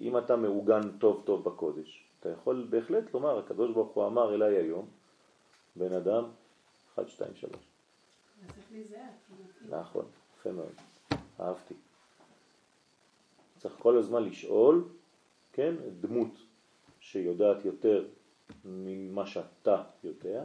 [0.00, 4.56] אם אתה מעוגן טוב טוב בקודש, אתה יכול בהחלט לומר, הקדוש ברוך הוא אמר אליי
[4.56, 4.86] היום,
[5.76, 6.24] בן אדם,
[6.94, 7.52] 1, 2, 3.
[7.52, 9.08] אז צריך להיזהר.
[9.68, 10.04] נכון,
[10.38, 10.72] יפה מאוד,
[11.40, 11.74] אהבתי.
[13.58, 14.84] צריך כל הזמן לשאול,
[15.52, 16.30] כן, דמות
[17.00, 18.08] שיודעת יותר
[18.64, 20.44] ממה שאתה יודע,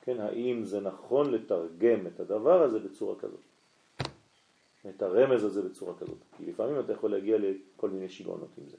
[0.00, 3.40] כן, האם זה נכון לתרגם את הדבר הזה בצורה כזאת,
[4.88, 8.76] את הרמז הזה בצורה כזאת, כי לפעמים אתה יכול להגיע לכל מיני שיגעונות עם זה.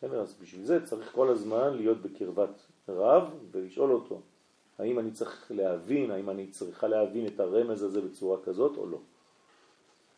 [0.00, 4.20] כן, אז בשביל זה צריך כל הזמן להיות בקרבת רב ולשאול אותו,
[4.78, 8.98] האם אני צריך להבין, האם אני צריכה להבין את הרמז הזה בצורה כזאת או לא.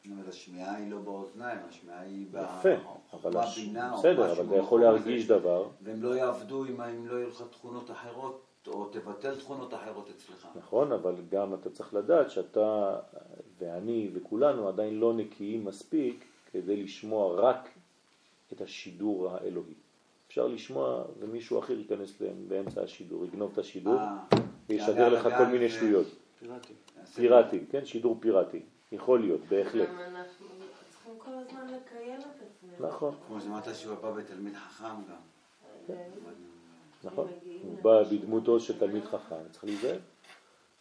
[0.03, 4.81] זאת אומרת, השמיעה היא לא באוזניים, השמיעה היא בחוכמה, בינה, או בסדר, אבל אתה יכול
[4.81, 5.27] להרגיש.
[5.27, 10.49] דבר, והם לא יעבדו אם לא יהיו לך תכונות אחרות, או תבטל תכונות אחרות אצלך.
[10.57, 12.99] נכון, אבל גם אתה צריך לדעת שאתה
[13.59, 17.69] ואני וכולנו עדיין לא נקיים מספיק כדי לשמוע רק
[18.53, 19.75] את השידור האלוהי.
[20.31, 24.17] אפשר לשמוע ומישהו אחר ייכנס להם באמצע השידור, יגנוב את השידור אה,
[24.69, 26.07] וישדר לך כל מיני שטויות.
[26.41, 26.73] פיראטי.
[26.99, 27.85] יעשה- פיראטי, כן?
[27.85, 28.63] שידור פיראטי.
[28.93, 29.89] יכול להיות, בהחלט.
[29.89, 30.47] גם אנחנו,
[32.81, 35.95] נכון, כמו שמעת שהוא בא בתלמיד חכם גם.
[37.05, 37.29] נכון.
[37.63, 39.99] הוא בא בדמותו של תלמיד חכם, צריך להיזהר.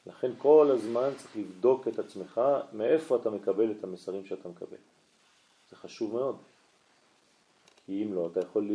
[0.06, 2.42] לכן כל הזמן צריך לבדוק את עצמך
[2.74, 4.78] מאיפה אתה מקבל את המסרים שאתה מקבל.
[5.70, 6.36] זה חשוב מאוד.
[7.90, 8.72] כי אם לא, אתה יכול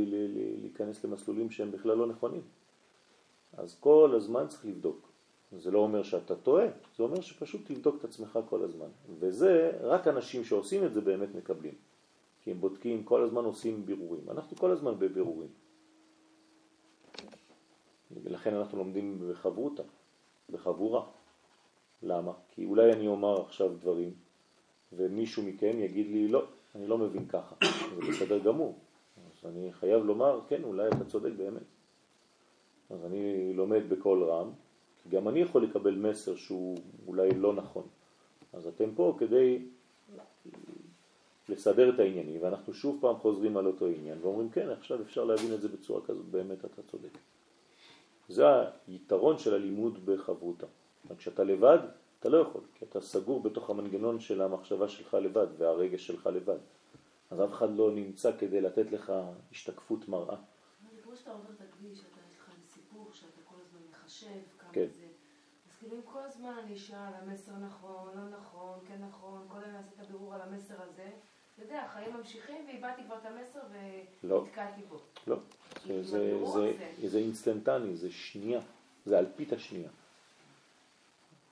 [0.62, 2.42] להיכנס למסלולים שהם בכלל לא נכונים.
[3.52, 5.08] אז כל הזמן צריך לבדוק.
[5.58, 8.86] זה לא אומר שאתה טועה, זה אומר שפשוט תבדוק את עצמך כל הזמן.
[9.18, 11.74] וזה, רק אנשים שעושים את זה באמת מקבלים.
[12.42, 14.30] כי הם בודקים, כל הזמן עושים בירורים.
[14.30, 15.50] אנחנו כל הזמן בבירורים.
[18.24, 19.82] לכן אנחנו לומדים בחברותה,
[20.50, 21.06] בחבורה.
[22.02, 22.32] למה?
[22.48, 24.14] כי אולי אני אומר עכשיו דברים,
[24.92, 26.44] ומישהו מכם יגיד לי, לא,
[26.74, 27.54] אני לא מבין ככה.
[27.94, 28.78] זה בסדר גמור.
[29.44, 31.62] אני חייב לומר, כן, אולי אתה צודק באמת.
[32.90, 34.50] אז אני לומד בקול רם,
[35.02, 37.86] כי גם אני יכול לקבל מסר שהוא אולי לא נכון.
[38.52, 39.62] אז אתם פה כדי
[41.48, 45.54] לסדר את העניינים, ואנחנו שוב פעם חוזרים על אותו עניין, ואומרים, כן, עכשיו אפשר להבין
[45.54, 47.18] את זה בצורה כזאת, באמת אתה צודק.
[48.28, 48.44] זה
[48.88, 50.66] היתרון של הלימוד בחברותה.
[51.18, 51.78] כשאתה לבד,
[52.20, 56.58] אתה לא יכול, כי אתה סגור בתוך המנגנון של המחשבה שלך לבד והרגש שלך לבד.
[57.30, 59.12] אז אף אחד לא נמצא כדי לתת לך
[59.52, 60.36] השתקפות מראה.
[61.02, 64.86] כמו שאתה עובר את הכביש, אתה יש לך סיפור שאתה כל הזמן מחשב כמה כן.
[64.90, 65.06] זה.
[65.70, 69.76] אז כאילו אם כל הזמן אני אשאל המסר נכון, לא נכון, כן נכון, כל הזמן
[69.76, 71.10] עשית בירור על המסר הזה,
[71.54, 73.60] אתה יודע, החיים ממשיכים ואיבדתי כבר את המסר
[74.24, 74.34] לא.
[74.34, 74.98] ונתקעתי בו.
[75.26, 75.36] לא,
[77.08, 78.60] זה אינסטנטני, זה שנייה,
[79.06, 79.90] זה אלפית השנייה.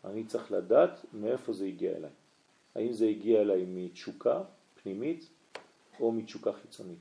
[0.05, 2.11] אני צריך לדעת מאיפה זה הגיע אליי.
[2.75, 4.43] האם זה הגיע אליי מתשוקה
[4.83, 5.29] פנימית
[6.03, 6.99] או מתשוקה חיצונית.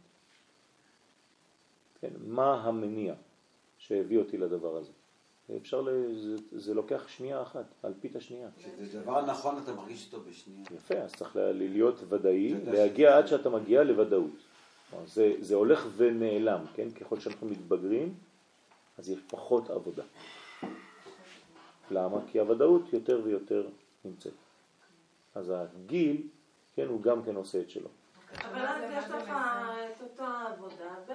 [2.02, 3.14] כן, מה המניע
[3.78, 4.91] שהביא אותי לדבר הזה?
[5.58, 5.84] אפשר.
[6.16, 8.49] זה, זה לוקח שנייה אחת, אלפית השנייה.
[8.58, 10.64] כשזה דבר נכון אתה מרגיש אותו בשנייה.
[10.76, 14.32] יפה, אז צריך להיות ודאי, להגיע עד שאתה מגיע לוודאות.
[15.06, 16.91] זה, זה הולך ונעלם, כן?
[16.91, 18.14] ככל שאנחנו מתבגרים,
[18.97, 20.04] אז יש פחות עבודה.
[21.91, 22.18] למה?
[22.28, 23.68] כי הוודאות יותר ויותר
[24.06, 24.34] נמצאת.
[25.36, 26.28] אז הגיל,
[26.76, 27.89] כן, הוא גם כן עושה את שלו.
[28.40, 31.12] אבל אז יש לך את אותה עבודה, ו...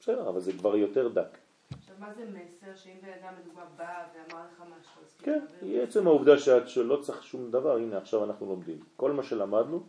[0.00, 1.38] בסדר, אבל זה כבר יותר דק.
[1.70, 2.76] עכשיו, מה זה מסר?
[2.76, 6.68] שאם בן אדם לדוגמה בא ואמר לך משהו, אז כן, כאילו, היא עצם העובדה שאת
[6.68, 8.78] שלא צריך שום דבר, הנה עכשיו אנחנו לומדים.
[8.96, 9.82] כל מה שלמדנו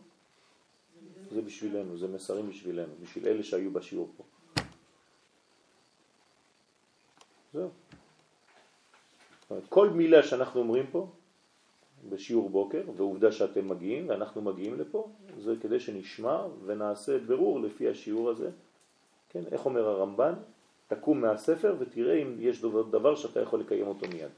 [1.30, 4.24] זה בשבילנו, זה מסרים בשבילנו, בשביל אלה שהיו בשיעור פה.
[7.52, 7.70] זהו.
[9.68, 11.10] כל מילה שאנחנו אומרים פה
[12.08, 18.30] בשיעור בוקר, ועובדה שאתם מגיעים ואנחנו מגיעים לפה, זה כדי שנשמע ונעשה ברור לפי השיעור
[18.30, 18.50] הזה.
[19.28, 20.34] כן, איך אומר הרמב"ן?
[20.88, 24.30] תקום מהספר ותראה אם יש דבר, דבר שאתה יכול לקיים אותו מיד.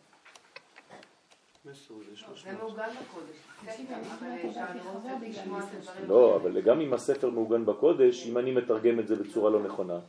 [6.08, 10.00] לא, אבל גם אם הספר מעוגן בקודש, אם אני מתרגם את זה בצורה לא נכונה,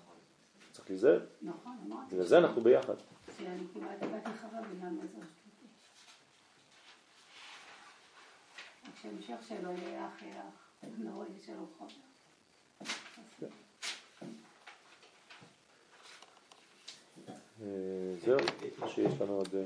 [0.72, 1.20] צריך להיזהר.
[1.42, 2.16] נכון, אמרתי.
[2.16, 2.94] בגלל זה אנחנו ביחד.
[3.38, 5.68] שאני קיבלתי בת רחבה וגם עזר שליטי.
[8.88, 11.92] רק שהמשך שלו יהיה אח יהיה אח, לא רואה שלו חומר.
[17.62, 17.68] אה,
[18.26, 18.40] זהו,
[18.88, 19.50] שיש לנו עוד...
[19.56, 19.66] אה.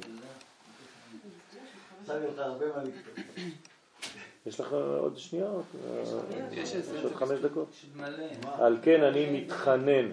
[4.45, 5.45] יש לך עוד שנייה?
[5.45, 6.03] אה,
[6.51, 7.69] יש עוד חמש דקות?
[7.95, 8.25] מלא.
[8.43, 10.11] על כן אני מתחנן,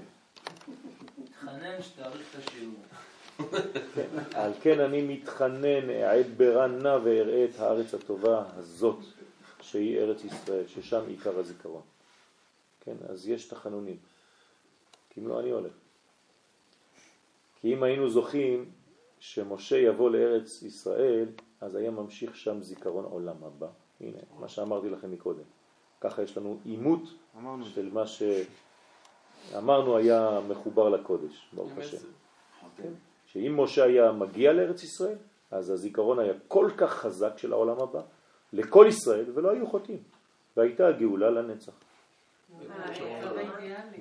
[1.24, 2.83] תתחנן שתאריך את השיעור.
[4.35, 9.01] על כן אני מתחנן, אעד ברנה ואראה את הארץ הטובה הזאת,
[9.66, 11.82] שהיא ארץ ישראל, ששם עיקר הזיכרון.
[12.80, 13.96] כן, אז יש תחנונים.
[15.10, 15.72] כי אם לא, אני הולך.
[17.60, 18.70] כי אם היינו זוכים
[19.20, 21.28] שמשה יבוא לארץ ישראל,
[21.60, 23.68] אז היה ממשיך שם זיכרון עולם הבא.
[24.00, 25.44] הנה, מה שאמרתי לכם מקודם.
[26.00, 27.00] ככה יש לנו אימות.
[27.74, 28.04] של מה
[29.52, 31.96] שאמרנו היה מחובר לקודש, ברוך השם.
[32.76, 32.92] כן?
[33.26, 35.16] שאם משה היה מגיע לארץ ישראל,
[35.50, 38.02] אז הזיכרון היה כל כך חזק של העולם הבא,
[38.53, 40.03] לכל ישראל, ולא היו חוטאים.
[40.57, 41.72] והייתה הגאולה לנצח.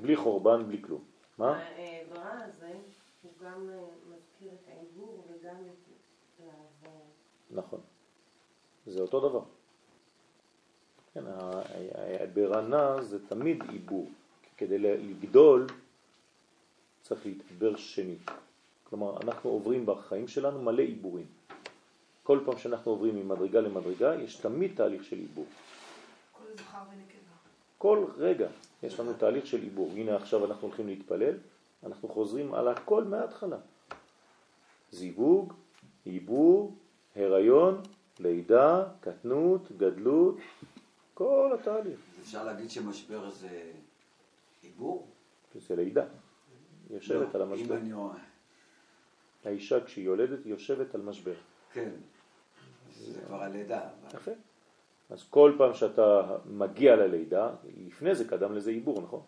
[0.02, 1.04] בלי חורבן, בלי כלום.
[1.38, 1.58] מה?
[1.58, 2.74] העברה הזה
[3.24, 3.80] הוא גם אה,
[4.10, 5.86] מזכיר את העיבור וגם את
[6.39, 7.02] לעבור.
[7.52, 7.80] נכון.
[8.86, 9.41] זה אותו דבר.
[11.14, 11.24] כן,
[12.34, 14.10] ברנה זה תמיד עיבור.
[14.58, 15.68] כדי לגדול
[17.02, 18.32] צריך להתעבר שנית.
[18.84, 21.26] כלומר, אנחנו עוברים בחיים שלנו מלא עיבורים.
[22.26, 25.46] כל פעם שאנחנו עוברים ממדרגה למדרגה, יש תמיד תהליך של עיבור.
[26.32, 27.32] כל זכר ונקבה.
[27.78, 28.48] כל רגע
[28.84, 29.92] יש לנו תהליך של עיבור.
[29.92, 31.34] הנה עכשיו אנחנו הולכים להתפלל,
[31.84, 33.58] אנחנו חוזרים על הכל מההתחלה.
[34.92, 35.54] זיווג,
[36.06, 36.76] עיבור,
[37.16, 37.82] הריון,
[38.20, 40.38] לידה, קטנות, גדלות,
[41.14, 42.00] כל התהליך.
[42.22, 43.72] אפשר להגיד שמשבר זה
[44.62, 45.08] עיבור?
[45.56, 46.06] זה לידה.
[46.90, 47.78] היא יושבת לא, על המשבר.
[47.78, 47.94] אם אני.
[49.46, 51.34] האישה כשהיא יולדת היא יושבת על משבר.
[51.74, 51.90] כן.
[53.00, 53.82] זה כבר הלידה.
[54.14, 54.32] יפה.
[55.10, 57.50] אז כל פעם שאתה מגיע ללידה,
[57.88, 59.22] לפני זה קדם לזה עיבור, נכון?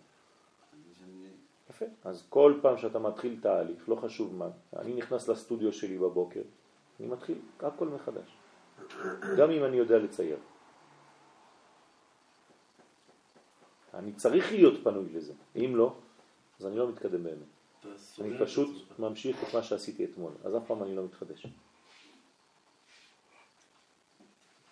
[1.69, 1.85] יפה.
[2.03, 6.41] אז כל פעם שאתה מתחיל תהליך, לא חשוב מה, אני נכנס לסטודיו שלי בבוקר,
[6.99, 8.37] אני מתחיל הכל מחדש.
[9.37, 10.37] גם אם אני יודע לצייר.
[13.93, 15.33] אני צריך להיות פנוי לזה.
[15.55, 15.93] אם לא,
[16.59, 17.37] אז אני לא מתקדם באמת.
[18.21, 18.69] אני פשוט.
[18.99, 21.47] ממשיך את מה שעשיתי אתמול, אז אף פעם אני לא מתחדש.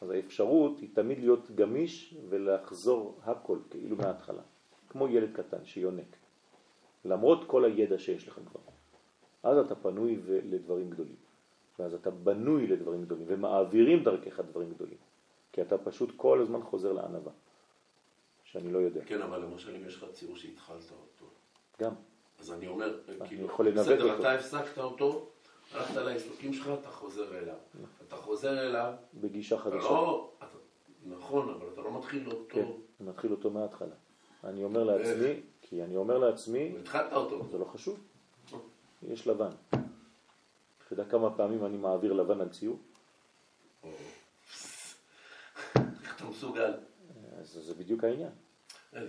[0.05, 4.41] אז האפשרות היא תמיד להיות גמיש ולחזור הכל, כאילו מההתחלה.
[4.89, 6.15] כמו ילד קטן שיונק.
[7.05, 8.61] למרות כל הידע שיש לך כבר.
[9.43, 11.15] אז אתה פנוי לדברים גדולים.
[11.79, 14.97] ואז אתה בנוי לדברים גדולים, ומעבירים דרכך דברים גדולים.
[15.51, 17.31] כי אתה פשוט כל הזמן חוזר לענבה,
[18.43, 19.01] שאני לא יודע.
[19.05, 21.25] כן, אבל למשל אם יש לך ציור שהתחלת אותו,
[21.81, 21.93] גם.
[22.39, 24.19] אז אני אומר, כאילו, בסדר.
[24.19, 25.29] אתה הפסקת אותו,
[25.73, 27.55] הלכת לעיסוקים שלך, אתה חוזר אליו.
[28.07, 29.77] אתה חוזר אליו, בגישה חדשה.
[29.77, 30.31] לא...
[30.37, 30.45] אתה-
[31.09, 32.65] נכון, אבל אתה לא מתחיל אותו, כן,
[33.01, 33.95] אני מתחיל אותו מההתחלה.
[34.43, 37.45] אני אומר לעצמי, כי אני אומר לעצמי, התחלת אותו.
[37.51, 37.99] זה לא חשוב,
[39.03, 39.49] יש לבן.
[39.69, 39.79] אתה
[40.93, 42.77] יודע כמה פעמים אני מעביר לבן על ציור?
[45.75, 46.73] איך אתה מסוגל?
[47.43, 48.29] זה בדיוק העניין.
[48.95, 49.01] אה,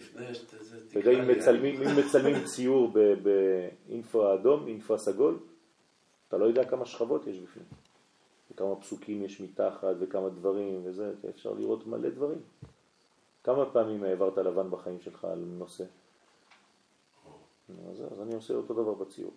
[0.90, 2.92] אתה יודע, אם לי, מצלמים, ציור
[3.22, 5.38] באינפרה אדום, אינפרה סגול,
[6.28, 7.66] אתה לא יודע כמה שכבות יש בפנים.
[8.50, 12.40] וכמה פסוקים יש מתחת וכמה דברים וזה, אפשר לראות מלא דברים.
[13.44, 15.84] כמה פעמים העברת לבן בחיים שלך על נושא?
[17.68, 19.32] נו, אז, אז אני עושה אותו דבר בציור,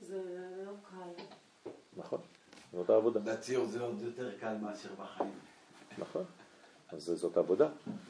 [0.00, 0.22] זה
[0.66, 1.24] לא קל.
[1.96, 2.20] נכון?
[2.72, 5.38] זאת העבודה, בציור זה עוד יותר קל מאשר בחיים.
[5.98, 6.24] נכון?
[6.88, 7.68] אז זאת עבודה.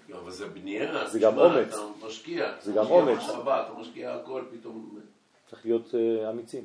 [0.08, 1.08] לא, אבל זה בנייה.
[1.08, 1.68] זה גם אומץ.
[1.68, 2.60] אתה משקיע.
[2.60, 3.18] זה גם אומץ.
[3.18, 5.00] אתה משקיע הכל פתאום.
[5.46, 6.64] צריך להיות uh, אמיצים.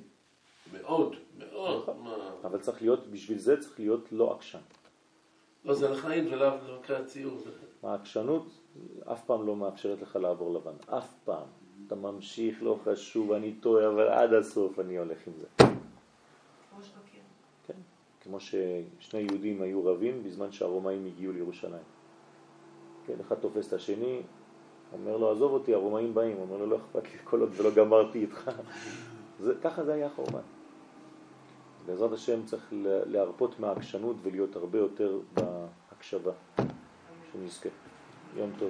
[0.74, 1.82] מאוד, מאוד.
[1.84, 1.98] נכון.
[2.04, 2.16] מה?
[2.44, 4.60] אבל צריך להיות, בשביל זה צריך להיות לא עקשן.
[5.66, 7.38] לא, זה לחיים ולאו לקראת ציור.
[7.40, 7.50] זה-
[7.84, 8.46] העקשנות
[9.12, 11.48] אף פעם לא מאפשרת לך לעבור לבן, אף פעם.
[11.88, 15.48] אתה ממשיך, לא חשוב, אני טועה, אבל עד הסוף אני הולך עם זה.
[15.60, 15.68] ראש
[16.90, 17.22] בקיר.
[17.68, 17.74] כן.
[18.22, 21.84] כמו ששני יהודים היו רבים בזמן שהרומאים הגיעו לירושלים.
[23.08, 24.22] כן, אחד תופס את השני,
[24.94, 26.38] אומר לו, עזוב אותי, הרומאים באים.
[26.40, 28.52] אומר לו, לא אכפת לי כל עוד ולא גמרתי איתך.
[29.40, 30.40] זה, ככה זה היה החורבן.
[31.86, 36.32] בעזרת השם צריך לה- להרפות מהעקשנות ולהיות הרבה יותר בהקשבה,
[37.34, 37.70] שנזכה.
[38.38, 38.70] יום טוב.